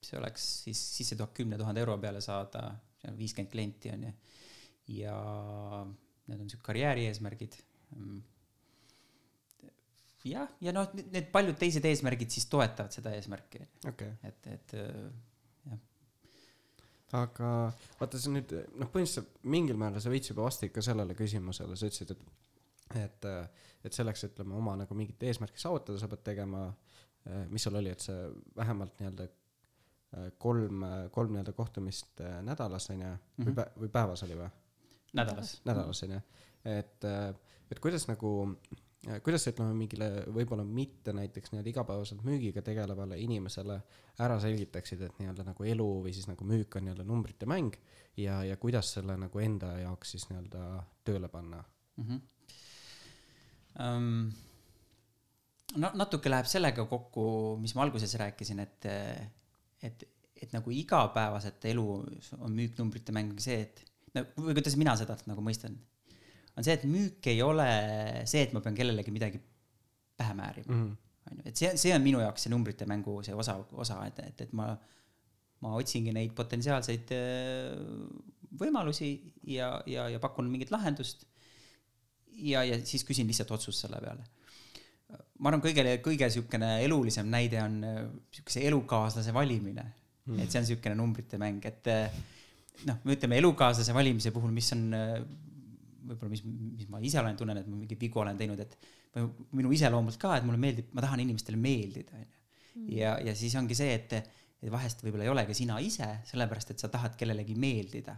[0.00, 2.70] see oleks siis sissetulek kümne tuhande euro peale saada,
[3.18, 4.18] viiskümmend klienti on ju,
[4.96, 5.16] ja
[6.28, 7.56] need on siuke karjääri eesmärgid.
[10.28, 14.10] Jah, ja noh, need paljud teised eesmärgid siis toetavad seda eesmärki okay..
[14.26, 15.06] et, et äh,
[15.70, 15.78] jah.
[17.20, 17.52] aga
[18.00, 21.88] vaata, sa nüüd noh, põhimõtteliselt mingil määral sa veits juba vastasid ka sellele küsimusele, sa
[21.88, 22.26] ütlesid, et
[22.96, 23.26] et,
[23.84, 26.62] et selleks, ütleme, oma nagu mingit eesmärki saavutada, sa pead tegema,
[27.52, 28.16] mis sul oli, et see
[28.56, 29.26] vähemalt nii-öelda
[30.40, 33.58] kolm, kolm nii-öelda kohtumist nädalas, on ju, või mhm.
[33.58, 34.48] päevas, või päevas oli või?
[35.16, 35.60] Nädalas.
[35.64, 36.20] nädalas on ju,
[36.64, 37.34] et, äh,
[37.70, 38.52] et kuidas nagu
[39.22, 43.78] kuidas sa ütleme mingile võib-olla mitte näiteks nii-öelda igapäevaselt müügiga tegelevale inimesele
[44.24, 47.78] ära selgitaksid, et nii-öelda nagu elu või siis nagu müük on nii-öelda numbrite mäng
[48.18, 50.64] ja, ja kuidas selle nagu enda jaoks siis nii-öelda
[51.06, 52.04] tööle panna mm?
[52.04, 52.26] -hmm.
[53.78, 54.32] Um,
[55.78, 57.22] no natuke läheb sellega kokku,
[57.62, 58.86] mis ma alguses rääkisin, et,
[59.86, 60.02] et,
[60.34, 61.84] et nagu igapäevaselt elu
[62.40, 63.84] on müüknumbrite mäng see, et
[64.14, 65.76] või kuidas mina seda nagu mõistan,
[66.56, 67.68] on see, et müük ei ole
[68.28, 69.42] see, et ma pean kellelegi midagi
[70.18, 70.86] pähe määrima mm.
[70.86, 70.96] -hmm
[71.30, 74.20] on ju, et see, see on minu jaoks see numbrite mängu see osa, osa, et,
[74.24, 74.70] et, et ma,
[75.64, 77.76] ma otsingi neid potentsiaalseid äh,
[78.58, 79.10] võimalusi
[79.52, 81.26] ja, ja, ja pakun mingit lahendust.
[82.38, 84.24] ja, ja siis küsin lihtsalt otsust selle peale.
[85.38, 90.40] ma arvan, kõige, kõige niisugune elulisem näide on äh, elukaaslase valimine mm..
[90.40, 92.20] et see on niisugune numbrite mäng, et äh,
[92.86, 94.86] noh, me ütleme elukaaslase valimise puhul, mis on
[96.08, 98.76] võib-olla, mis, mis ma ise olen, tunnen, et ma mingeid vigu olen teinud, et
[99.56, 102.34] minu iseloomult ka, et mulle meeldib, ma tahan inimestele meeldida, onju.
[102.78, 102.90] Mm.
[102.94, 104.14] ja, ja siis ongi see, et
[104.58, 108.16] et vahest võib-olla ei olegi sina ise, sellepärast et sa tahad kellelegi meeldida.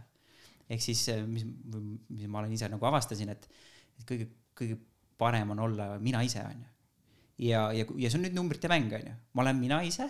[0.71, 3.47] ehk siis, eh, mis, mis ma olen ise nagu avastasin, et,
[3.99, 4.77] et kõige, kõige
[5.19, 6.69] parem on olla mina ise, onju.
[7.45, 9.13] ja, ja, ja see on nüüd numbrite mäng, onju.
[9.33, 10.07] ma olen mina ise,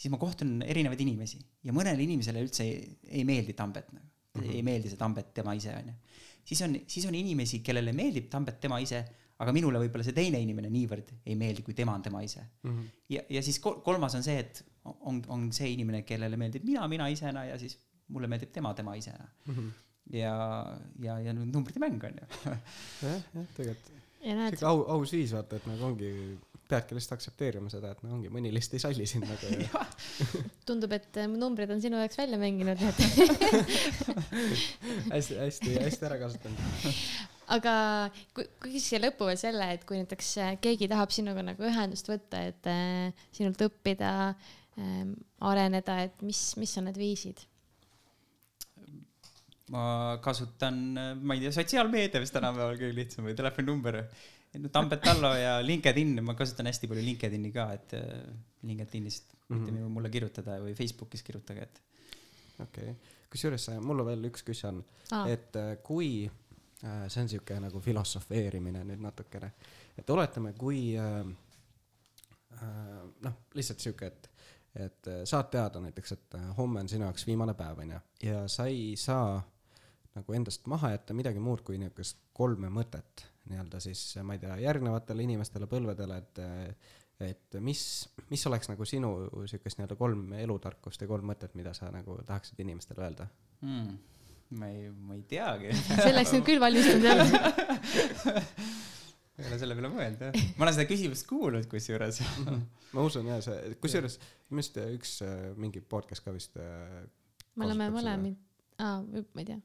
[0.00, 2.84] siis ma kohtun erinevaid inimesi ja mõnele inimesele üldse ei,
[3.20, 4.42] ei meeldi Tambet nagu mm.
[4.42, 4.54] -hmm.
[4.56, 5.96] ei meeldi see Tambet tema ise, onju.
[6.44, 9.04] siis on, siis on inimesi, kellele meeldib Tambet tema ise
[9.40, 12.72] aga minule võib-olla see teine inimene niivõrd ei meeldi, kui tema on tema ise mm.
[12.72, 12.88] -hmm.
[13.16, 17.08] ja, ja siis kolmas on see, et on, on see inimene, kellele meeldib mina, mina
[17.12, 17.78] isena ja siis
[18.08, 19.54] mulle meeldib tema, tema isena mm.
[19.54, 19.70] -hmm.
[20.16, 20.34] ja,
[21.02, 22.28] ja, ja nüüd numbrite mäng on ju.
[23.06, 23.96] jah, jah, tegelikult.
[24.20, 26.12] sihuke au, aus viis vaata, et nagu ongi,
[26.70, 29.84] peadki lihtsalt aktsepteerima seda, et no ongi, mõni lihtsalt ei salli sind nagu ja
[30.68, 32.98] tundub, et äh, numbrid on sinu jaoks välja mänginud, et
[35.14, 36.60] hästi, hästi, hästi ära kasutanud
[37.50, 37.74] aga
[38.36, 42.10] kui, küsiks siia lõppu veel selle, et kui näiteks äh, keegi tahab sinuga nagu ühendust
[42.10, 45.06] võtta, et äh, sinult õppida äh,,
[45.50, 47.46] areneda, et mis, mis on need viisid?
[49.70, 50.80] ma kasutan,
[51.22, 54.00] ma ei tea, sotsiaalmeedia vist tänapäeval kõige lihtsam või telefoninumber.
[54.58, 58.10] No Tambet Tallo ja LinkedIn, ma kasutan hästi palju LinkedIn'i ka, et äh,
[58.66, 59.94] LinkedInist võite mm -hmm.
[59.94, 61.82] mulle kirjutada või Facebookis kirjutage, et.
[62.58, 66.30] okei okay., kusjuures mul on veel üks küsimus ah., et äh, kui
[66.84, 69.50] Äh, see on sihuke nagu filosofeerimine nüüd natukene,
[70.00, 71.18] et oletame, kui äh,
[72.56, 74.30] äh, noh, lihtsalt sihuke, et,
[74.86, 78.94] et saad teada näiteks, et homme on sinu jaoks viimane päev, onju, ja sa ei
[78.96, 79.42] saa
[80.16, 84.56] nagu endast maha jätta midagi muud kui niisugust kolme mõtet nii-öelda siis, ma ei tea,
[84.66, 86.42] järgnevatele inimestele, põlvedele, et
[87.20, 87.80] et mis,
[88.30, 89.10] mis oleks nagu sinu
[89.42, 93.26] niisugust nii-öelda kolm elutarkust ja kolm mõtet, mida sa nagu tahaksid inimestele öelda
[93.60, 93.98] mm.?
[94.56, 95.74] ma ei, ma ei teagi.
[95.90, 97.26] selleks on küll valmistunud jälle
[99.40, 100.48] ei ole selle peale mõelnud jah.
[100.56, 102.22] ma olen seda küsimust kuulnud kusjuures
[102.94, 104.16] ma usun jah, see, kusjuures
[104.50, 105.14] minu arust üks
[105.60, 106.56] mingi podcast ka vist.
[106.58, 107.04] Äh,
[107.54, 108.36] me oleme mõlemad,
[108.82, 109.60] aa, ma ei tea.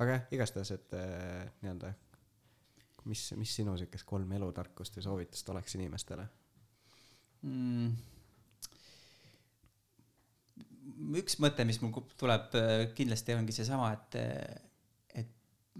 [0.00, 1.94] aga jah, igastahes, et äh, nii-öelda,
[3.08, 6.26] mis, mis sinu siukest kolm elutarkust või soovitust oleks inimestele
[7.46, 7.92] mm.?
[11.20, 15.30] üks mõte, mis mul tuleb äh, kindlasti ongi seesama, et, äh, et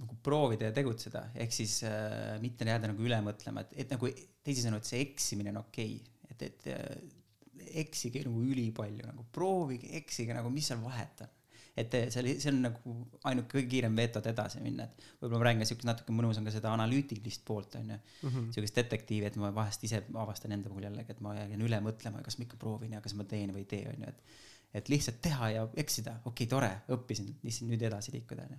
[0.01, 4.11] nagu proovida ja tegutseda, ehk siis äh, mitte jääda nagu üle mõtlema, et, et nagu
[4.47, 9.91] teisisõnu, et see eksimine on okei okay., et, et äh, eksige nagu ülipalju, nagu proovige,
[10.01, 11.37] eksige nagu, mis seal vahet on
[11.83, 12.95] et see oli, see on nagu
[13.31, 16.47] ainuke kõige kiirem meetod edasi minna, et võib-olla ma räägin ka siukest natuke mõnus on
[16.49, 20.69] ka seda analüütilist poolt onju mm -hmm., siukest detektiivi, et ma vahest ise avastan enda
[20.69, 23.55] puhul jällegi, et ma jään üle mõtlema, kas ma ikka proovin ja kas ma teen
[23.55, 27.71] või ei tee onju, et et lihtsalt teha ja eksida, okei okay,, tore, õppisin, lihtsalt
[27.71, 28.59] nüüd edasi liikuda, onju.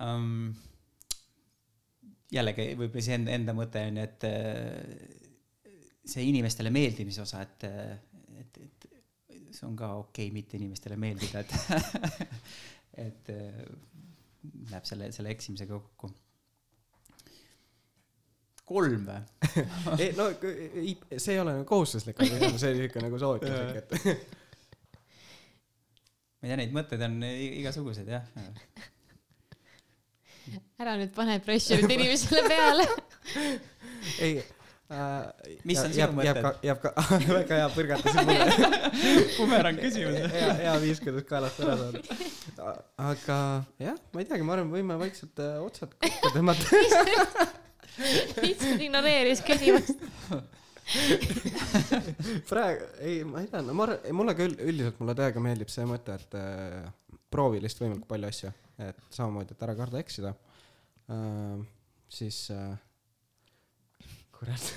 [0.00, 0.54] Um,
[2.32, 5.74] jällegi võib-olla see enda, enda mõte on ju, et äh,
[6.08, 7.64] see inimestele meeldimise osa, et,
[8.40, 8.77] et, et
[9.54, 11.52] see on ka okei okay, mitte inimestele meeldida, et
[13.08, 13.60] et äh,
[14.70, 16.10] läheb selle, selle eksimisega kokku
[18.68, 19.20] kolm või
[20.02, 23.88] ei no see ei ole nagu kohustuslik, aga see on siuke nagu soovituslik, et
[26.38, 28.28] ma ei tea, neid mõtteid on igasuguseid jah.
[30.82, 32.86] ära nüüd pane pressure'it inimesele peale
[34.24, 34.38] ei.
[35.68, 36.46] Mis on sinu mõtted?
[36.64, 36.92] jääb ka,
[37.28, 38.46] väga hea põrgatasid mulle
[39.36, 40.30] bumerang küsimus.
[40.32, 42.72] hea, hea viis, kuidas kaelast ära saada.
[43.10, 43.40] aga
[43.84, 46.80] jah, ma ei teagi, ma arvan, võime vaikselt äh, otsad kokku tõmmata
[48.46, 50.00] lihtsalt ignoreeris küsimust
[52.48, 55.84] praegu, ei, ma ei tea, no ma arvan, mulle ka üldiselt mulle täiega meeldib see
[55.90, 56.88] mõte, et äh,
[57.28, 58.56] proovi lihtsalt võimalikult palju asju,
[58.88, 60.32] et samamoodi, et ära karda eksida
[61.12, 61.58] äh,.
[62.08, 62.72] siis äh,
[64.38, 64.72] kurat.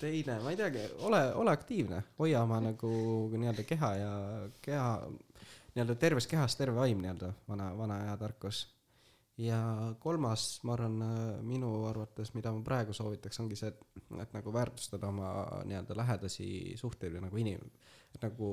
[0.00, 2.02] Teine ma ei teagi ole ole aktiivne.
[2.18, 2.90] Hoia oma nagu
[3.36, 4.12] nii-öelda keha ja
[4.64, 4.88] keha
[5.74, 8.62] nii-öelda terves kehas terve vaim nii-öelda vana vana hea tarkus.
[9.36, 9.58] Ja
[10.00, 10.94] kolmas ma arvan
[11.44, 13.82] minu arvates mida ma praegu soovitaks ongi see et
[14.22, 15.34] et nagu väärtustada oma
[15.68, 16.48] nii-öelda lähedasi
[16.80, 17.68] suhteid või nagu inim-
[18.22, 18.48] nagu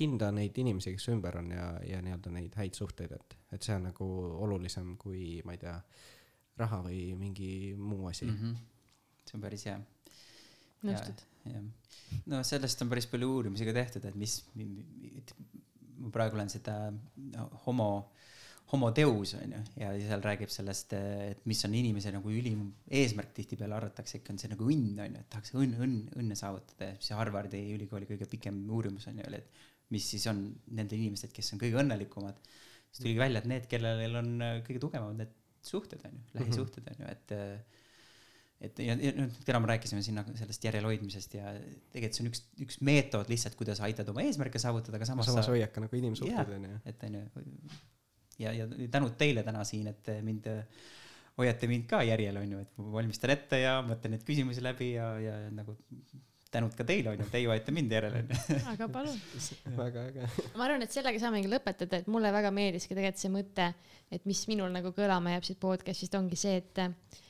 [0.00, 3.76] hinda neid inimesi kes ümber on ja ja nii-öelda neid häid suhteid et et see
[3.78, 4.08] on nagu
[4.48, 5.76] olulisem kui ma ei tea
[6.60, 8.36] raha või mingi muu asi mm.
[8.38, 8.56] -hmm.
[9.26, 9.78] see on päris hea.
[10.86, 11.24] nõustud?
[11.50, 11.64] jah,
[12.30, 14.38] no sellest on päris palju uurimusi ka tehtud, et mis,
[15.98, 16.76] ma praegu olen seda
[17.66, 17.88] homo,
[18.72, 22.66] homo deus on ju, ja seal räägib sellest, et mis on inimese nagu ülim
[23.02, 26.38] eesmärk tihtipeale arvatakse ikka on see nagu õnn on ju, et tahaks õnn, õnn, õnne
[26.38, 30.96] saavutada ja see Harvardi ülikooli kõige pikem uurimus on ju, et mis siis on nende
[30.96, 32.38] inimesed, kes on kõige õnnelikumad.
[32.88, 34.30] siis tuligi välja, et need, kellel on
[34.64, 37.34] kõige tugevamad need suhted on ju, lähisuhted on ju, et
[38.64, 41.50] et ja, ja noh, täna me rääkisime siin nagu sellest järelehoidmisest ja
[41.92, 45.48] tegelikult see on üks, üks meetod lihtsalt, kuidas aitad oma eesmärke saavutada, aga samas, samas
[45.48, 46.58] sa, hoiad ka nagu inimsuhted Jaa.
[46.58, 47.24] onju et on ju,
[48.44, 50.48] ja, ja tänud teile täna siin, et mind
[51.38, 54.92] hoiate mind ka järjel, on ju, et ma valmistan ette ja mõtlen neid küsimusi läbi
[54.94, 55.76] ja, ja nagu
[56.54, 58.62] tänud ka teile, on ju, teie hoiate mind järel, on ju.
[58.74, 59.20] aga palun.
[59.82, 63.68] väga äge ma arvan, et sellega saamegi lõpetada, et mulle väga meeldiski tegelikult see mõte,
[64.14, 67.20] et mis minul nagu kõlama jääb siit podcast'ist ongi see, et äh,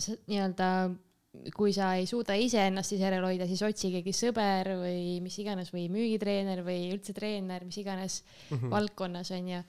[0.00, 0.68] sa nii-öelda
[1.56, 5.86] kui sa ei suuda iseennast siis järel hoida, siis otsigegi sõber või mis iganes või
[5.92, 8.18] müügitreener või üldse treener, mis iganes
[8.50, 8.72] mm -hmm.
[8.74, 9.62] valdkonnas on ju.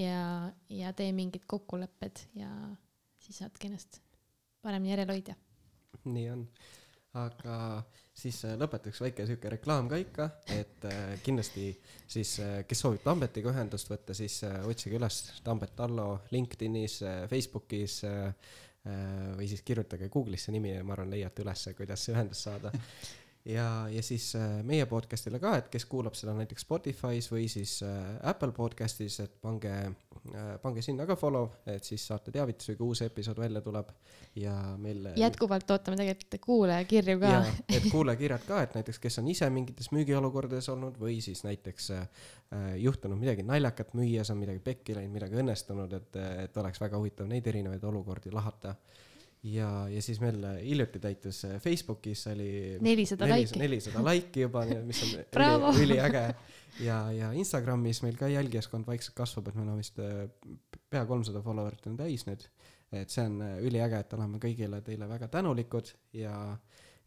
[0.00, 0.22] ja,
[0.68, 2.48] ja tee mingid kokkulepped ja
[3.18, 4.00] siis saadki ennast
[4.62, 5.36] paremini järel hoida.
[6.04, 6.48] nii on
[7.14, 7.56] aga
[8.14, 11.68] siis äh, lõpetuseks väike siuke reklaam ka ikka et äh, kindlasti
[12.10, 17.00] siis äh, kes soovib Tambetiga ühendust võtta siis otsige üles Tambet Allo LinkedInis
[17.30, 18.02] Facebookis
[18.84, 22.72] või siis kirjutage Google'isse nimi ja ma arvan leiate ülesse kuidas ühendust saada
[23.44, 27.76] ja, ja siis äh, meie podcast'ile ka, et kes kuulab seda näiteks Spotify's või siis
[27.84, 32.94] äh, Apple podcast'is, et pange äh,, pange sinna ka follow, et siis saate teavitusi, kui
[32.94, 33.92] uus episood välja tuleb
[34.40, 37.44] ja meil jätkuvalt ootame tegelikult kuulajakirju ka ja.
[37.68, 41.92] et kuulajakirjad ka, et näiteks kes on ise mingites müügiolukordades olnud või siis näiteks
[42.80, 47.28] juhtunud midagi naljakat müües on midagi pekki läinud, midagi õnnestunud, et, et oleks väga huvitav
[47.28, 48.76] neid erinevaid olukordi lahata.
[49.44, 53.58] ja, ja siis meil hiljuti täitus äh, Facebookis oli nelisada laiki.
[53.60, 55.72] nelisada laiki juba, mis on Bravo!
[55.74, 56.24] üli, üliäge
[56.80, 60.24] ja, ja Instagramis meil ka jälgijaskond vaikselt kasvab, et meil on vist äh,
[60.90, 62.46] pea kolmsada follower'it on täis nüüd.
[62.94, 66.36] et see on äh, üliäge, et oleme kõigile teile väga tänulikud ja,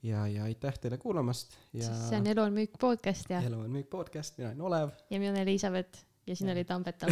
[0.04, 3.64] ja, ja aitäh teile kuulamast ja siis see on Elu on müük podcast ja, Elu
[3.66, 4.94] on müük podcast, mina olen Olev.
[5.10, 7.12] ja mina olen Elizabeth ja siin oli Tambet all.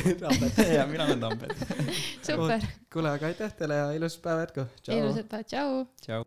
[0.73, 1.57] ja mina olen Tambet.
[2.27, 2.61] super,
[2.93, 4.65] kuule, aga aitäh teile ja ilusat päeva jätku.
[4.87, 5.85] ilusat päeva, tšau.
[6.01, 6.23] tšau.